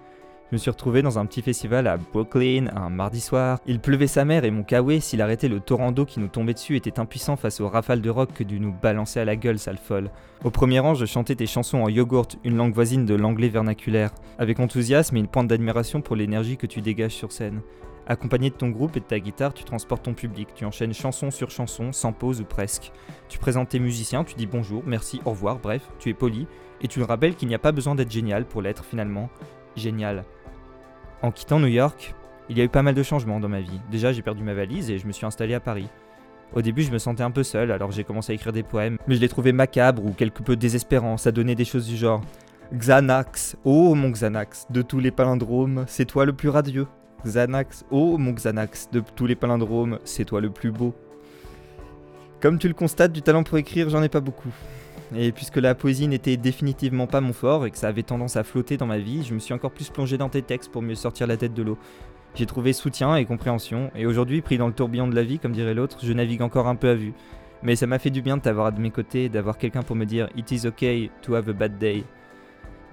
[0.49, 3.59] Je me suis retrouvé dans un petit festival à Brooklyn un mardi soir.
[3.65, 6.53] Il pleuvait sa mère et mon kawaii, s'il arrêtait le torrent d'eau qui nous tombait
[6.53, 9.59] dessus, était impuissant face aux rafales de rock que dû nous balancer à la gueule,
[9.59, 10.09] sale folle.
[10.45, 14.11] Au premier rang, je chantais tes chansons en yogourt, une langue voisine de l'anglais vernaculaire,
[14.39, 17.59] avec enthousiasme et une pointe d'admiration pour l'énergie que tu dégages sur scène.
[18.09, 21.29] Accompagné de ton groupe et de ta guitare, tu transportes ton public, tu enchaînes chanson
[21.29, 22.93] sur chanson, sans pause ou presque.
[23.27, 26.47] Tu présentes tes musiciens, tu dis bonjour, merci, au revoir, bref, tu es poli,
[26.81, 29.29] et tu rappelles qu'il n'y a pas besoin d'être génial pour l'être finalement.
[29.75, 30.23] Génial.
[31.21, 32.15] En quittant New York,
[32.49, 33.81] il y a eu pas mal de changements dans ma vie.
[33.91, 35.89] Déjà, j'ai perdu ma valise et je me suis installé à Paris.
[36.53, 38.97] Au début, je me sentais un peu seul, alors j'ai commencé à écrire des poèmes,
[39.05, 42.21] mais je les trouvais macabres ou quelque peu désespérants, ça donnait des choses du genre
[42.73, 46.87] Xanax, oh mon Xanax, de tous les palindromes, c'est toi le plus radieux.
[47.25, 50.93] Xanax, oh mon Xanax, de tous les palindromes, c'est toi le plus beau.
[52.41, 54.53] Comme tu le constates, du talent pour écrire, j'en ai pas beaucoup.
[55.15, 58.43] Et puisque la poésie n'était définitivement pas mon fort et que ça avait tendance à
[58.43, 60.95] flotter dans ma vie, je me suis encore plus plongé dans tes textes pour mieux
[60.95, 61.77] sortir la tête de l'eau.
[62.35, 65.53] J'ai trouvé soutien et compréhension, et aujourd'hui, pris dans le tourbillon de la vie, comme
[65.53, 67.13] dirait l'autre, je navigue encore un peu à vue.
[67.63, 70.05] Mais ça m'a fait du bien de t'avoir de mes côtés d'avoir quelqu'un pour me
[70.05, 72.03] dire It is okay to have a bad day.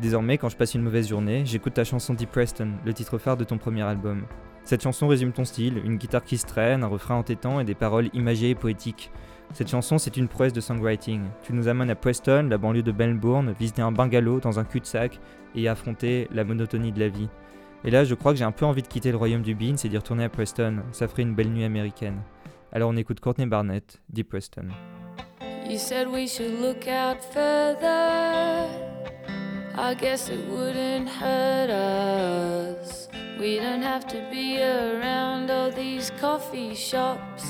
[0.01, 3.37] Désormais, quand je passe une mauvaise journée, j'écoute ta chanson Deep Preston, le titre phare
[3.37, 4.25] de ton premier album.
[4.65, 7.75] Cette chanson résume ton style, une guitare qui se traîne, un refrain entêtant et des
[7.75, 9.11] paroles imagées et poétiques.
[9.53, 11.23] Cette chanson, c'est une prouesse de songwriting.
[11.43, 15.21] Tu nous amènes à Preston, la banlieue de Melbourne, visiter un bungalow dans un cul-de-sac
[15.55, 17.29] et affronter la monotonie de la vie.
[17.85, 19.77] Et là, je crois que j'ai un peu envie de quitter le royaume du Beans
[19.85, 20.79] et d'y retourner à Preston.
[20.93, 22.23] Ça ferait une belle nuit américaine.
[22.73, 24.69] Alors on écoute Courtney Barnett, Deep Preston.
[25.69, 28.67] You said we should look out further.
[29.77, 33.09] I guess it wouldn't hurt us.
[33.41, 37.45] We don't have to be around all these coffee shops.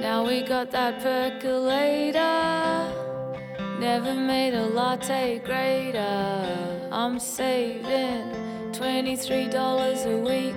[0.00, 2.18] Now we got that percolator.
[3.78, 6.88] Never made a latte greater.
[6.90, 8.28] I'm saving
[8.72, 10.54] $23 a week.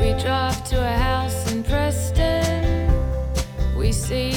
[0.00, 1.21] We drive to a house.
[3.92, 4.32] We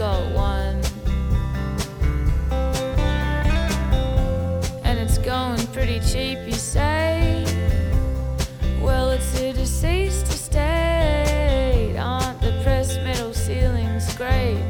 [0.00, 0.80] got one.
[4.82, 7.44] And it's going pretty cheap, you say?
[8.80, 11.98] Well, it's a deceased estate.
[11.98, 14.64] Aren't the pressed metal ceilings great?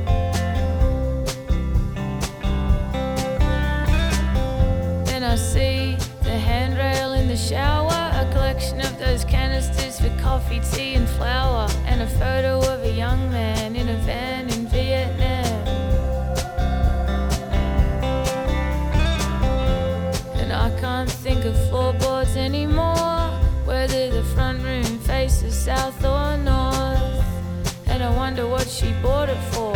[5.05, 10.61] Then I see the handrail in the shower, a collection of those canisters for coffee,
[10.73, 12.60] tea, and flour, and a photo
[28.31, 29.70] wonder what she bought it for.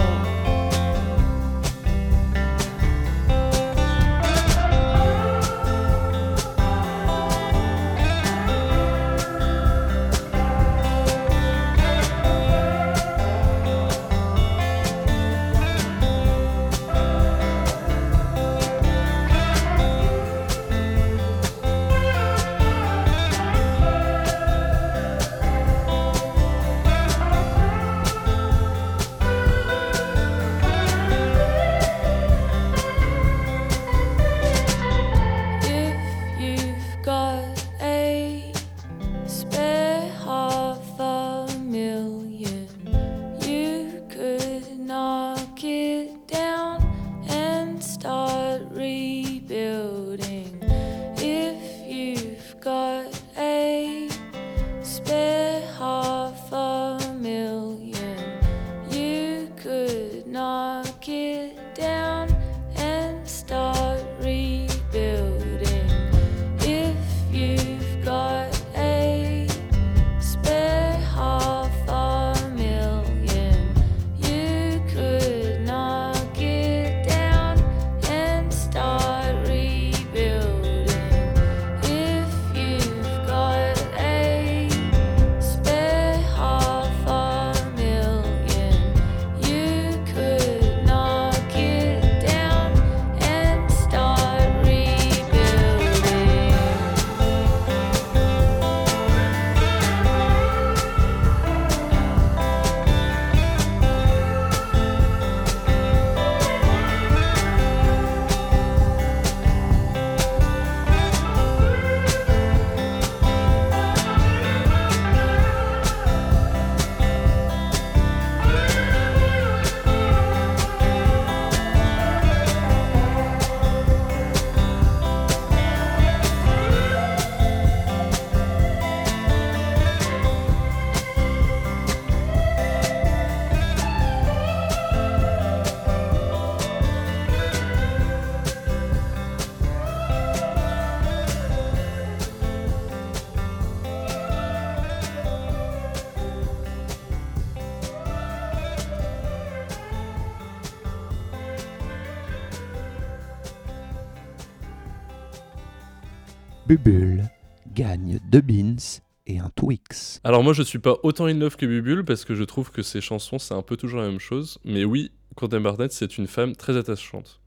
[157.74, 160.20] Gagne deux beans et un Twix.
[160.24, 162.82] Alors moi je suis pas autant in love que Bubule parce que je trouve que
[162.82, 164.58] ses chansons c'est un peu toujours la même chose.
[164.64, 167.40] Mais oui, Courtney Barnett c'est une femme très attachante.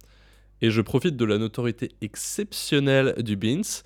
[0.62, 3.84] Et je profite de la notoriété exceptionnelle du Beans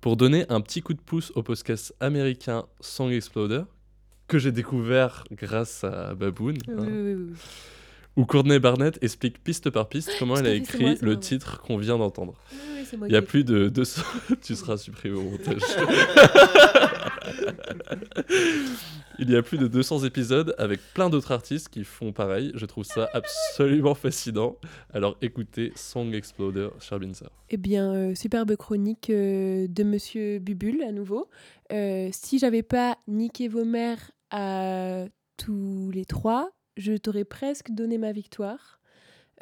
[0.00, 3.62] pour donner un petit coup de pouce au podcast américain Song Exploder
[4.28, 6.54] que j'ai découvert grâce à Baboon.
[6.68, 7.36] Oui, hein, oui, oui, oui.
[8.16, 11.20] Où Courtney Barnett explique piste par piste comment elle a écrit moi, le moi.
[11.20, 12.34] titre qu'on vient d'entendre.
[12.52, 14.02] Oui, oui, Il y a plus de 200...
[14.42, 15.62] tu seras supprimé au montage.
[19.22, 22.52] Il y a plus de 200 épisodes avec plein d'autres artistes qui font pareil.
[22.54, 24.56] Je trouve ça absolument fascinant.
[24.94, 27.30] Alors écoutez Song Exploder, cher Binzer.
[27.50, 31.28] Eh bien, euh, superbe chronique euh, de Monsieur Bubule à nouveau.
[31.70, 35.04] Euh, si j'avais pas niqué vos mères à
[35.36, 38.80] tous les trois, je t'aurais presque donné ma victoire.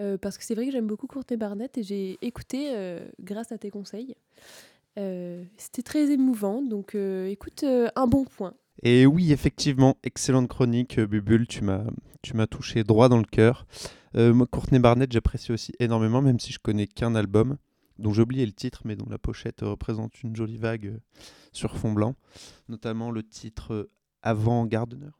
[0.00, 3.50] Euh, parce que c'est vrai que j'aime beaucoup Courtney Barnett et j'ai écouté euh, grâce
[3.50, 4.14] à tes conseils.
[4.98, 8.54] Euh, C'était très émouvant, donc écoute, un bon point.
[8.84, 13.66] Et oui, effectivement, excellente chronique, Bubule, tu m'as, touché droit dans le cœur.
[14.14, 17.58] Moi, Courtney Barnett, j'apprécie aussi énormément, même si je connais qu'un album,
[17.98, 20.98] dont j'ai oublié le titre, mais dont la pochette représente une jolie vague
[21.52, 22.14] sur fond blanc,
[22.68, 23.90] notamment le titre
[24.22, 25.10] Avant Gardener.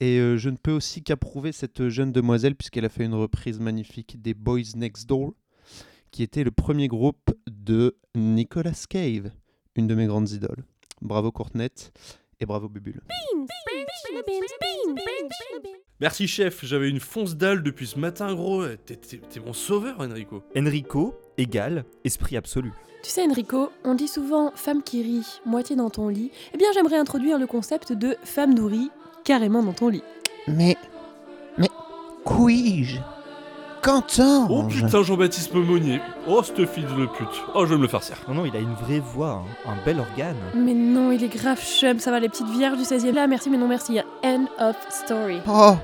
[0.00, 3.58] Et euh, je ne peux aussi qu'approuver cette jeune demoiselle, puisqu'elle a fait une reprise
[3.60, 5.32] magnifique des Boys Next Door,
[6.10, 9.30] qui était le premier groupe de Nicolas Cave,
[9.74, 10.64] une de mes grandes idoles.
[11.00, 11.68] Bravo Courtney
[12.40, 13.00] et bravo Bubule.
[16.00, 18.66] Merci chef, j'avais une fonce dalle depuis ce matin gros.
[18.84, 20.42] T'es, t'es- t'es mon sauveur Enrico.
[20.56, 22.72] Enrico égale esprit absolu.
[23.02, 26.30] Tu sais, Enrico, on dit souvent femme qui rit, moitié dans ton lit.
[26.52, 28.90] Eh bien, j'aimerais introduire le concept de femme nourrie,
[29.26, 30.04] carrément dans ton lit.
[30.48, 30.76] Mais.
[31.58, 31.68] Mais.
[32.24, 33.00] Qui-je
[33.82, 36.00] Quentin Oh putain, Jean-Baptiste Monnier.
[36.26, 37.28] Oh, ce fils de pute.
[37.54, 38.16] Oh, je vais me le farcir.
[38.28, 40.36] Non, non, il a une vraie voix, hein, un bel organe.
[40.54, 43.12] Mais non, il est grave chum, ça va les petites vierges du 16e.
[43.12, 44.00] Là, merci, mais non merci.
[44.24, 45.38] End of story.
[45.48, 45.74] Oh,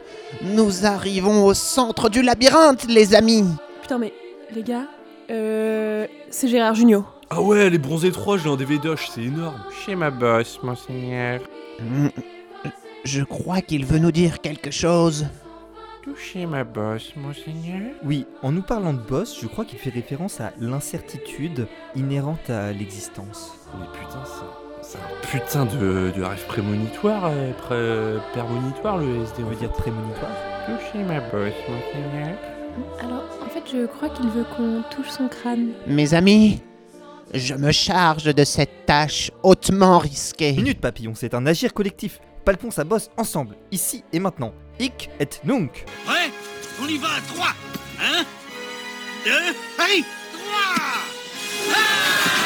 [0.43, 3.45] nous arrivons au centre du labyrinthe, les amis.
[3.83, 4.13] Putain, mais
[4.55, 4.87] les gars,
[5.31, 6.07] euh.
[6.31, 7.05] C'est Gérard Junio.
[7.31, 9.61] Ah ouais, les bronzés 3, je l'ai en DVD-doche, c'est énorme.
[9.85, 11.41] Chez ma bosse, monseigneur.
[13.05, 15.27] Je crois qu'il veut nous dire quelque chose.
[16.05, 17.81] Touchez ma bosse, monseigneur.
[18.05, 22.73] Oui, en nous parlant de boss, je crois qu'il fait référence à l'incertitude inhérente à
[22.73, 23.53] l'existence.
[23.79, 29.43] Mais putain, c'est- c'est un putain de, de rêve prémonitoire, euh, pré- permonitoire, le SD.
[29.45, 30.31] On veut dire prémonitoire
[30.67, 32.37] Touchez ma bosse, monseigneur.
[33.01, 35.69] Alors, en fait, je crois qu'il veut qu'on touche son crâne.
[35.87, 36.63] Mes amis,
[37.35, 40.53] je me charge de cette tâche hautement risquée.
[40.53, 42.21] Minute papillon, c'est un agir collectif.
[42.45, 44.53] Palpons sa bosse ensemble, ici et maintenant.
[44.81, 45.85] Hic et nunc.
[46.05, 46.31] Prêt
[46.83, 47.47] On y va à 3
[48.01, 48.25] 1,
[49.25, 49.31] 2,
[49.79, 50.43] allez 3
[51.71, 52.42] Lâchez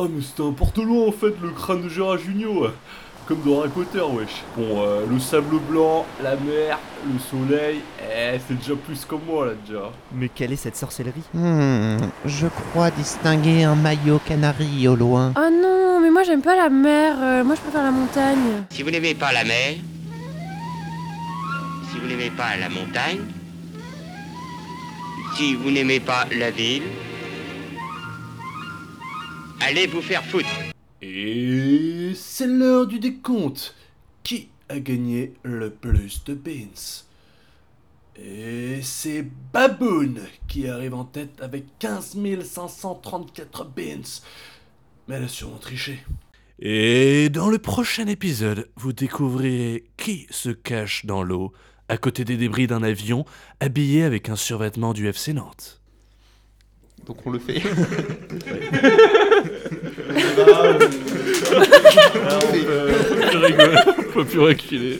[0.00, 2.68] Oh mais c'était un porte-loin en fait, le crâne de Gérard Junio.
[3.26, 4.44] Comme dans Harry Potter, wesh.
[4.56, 9.46] Bon, euh, le sable blanc, la mer, le soleil, eh, c'est déjà plus comme moi
[9.46, 9.90] là déjà.
[10.12, 11.24] Mais quelle est cette sorcellerie?
[11.34, 15.32] Hmm, je crois distinguer un maillot canari au loin.
[15.36, 18.64] Oh non, mais moi j'aime pas la mer, euh, moi je préfère la montagne.
[18.70, 19.74] Si vous n'aimez pas la mer,
[21.90, 23.24] si vous n'aimez pas la montagne,
[25.36, 26.84] si vous n'aimez pas la ville,
[29.60, 30.48] allez vous faire foutre.
[31.02, 33.74] Et c'est l'heure du décompte.
[34.22, 37.04] Qui a gagné le plus de beans?
[38.20, 40.14] Et c'est Baboon
[40.48, 44.22] qui arrive en tête avec 15 534 beans.
[45.06, 46.00] Mais elle a sûrement triché.
[46.58, 51.52] Et dans le prochain épisode, vous découvrirez qui se cache dans l'eau,
[51.88, 53.24] à côté des débris d'un avion,
[53.60, 55.80] habillé avec un survêtement du FC Nantes.
[57.06, 57.62] Donc on le fait.
[60.18, 60.90] On peut-
[62.24, 62.34] on
[63.14, 64.98] peut plus rigoler, on peut plus reculer.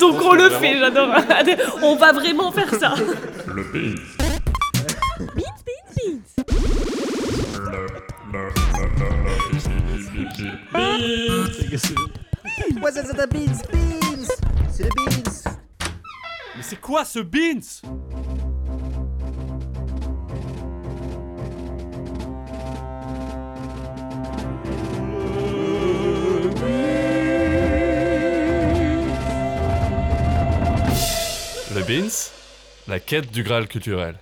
[0.00, 1.14] Donc on le fait, j'adore.
[1.82, 2.94] on va vraiment faire ça.
[3.46, 3.94] Le beans.
[5.34, 7.42] Beans, beans, beans.
[12.80, 14.28] What's up, the beans, beans
[14.70, 15.44] C'est le beans
[16.56, 17.80] Mais c'est quoi ce beans?
[31.82, 32.30] Le beans,
[32.86, 34.10] la quête du Graal culturel.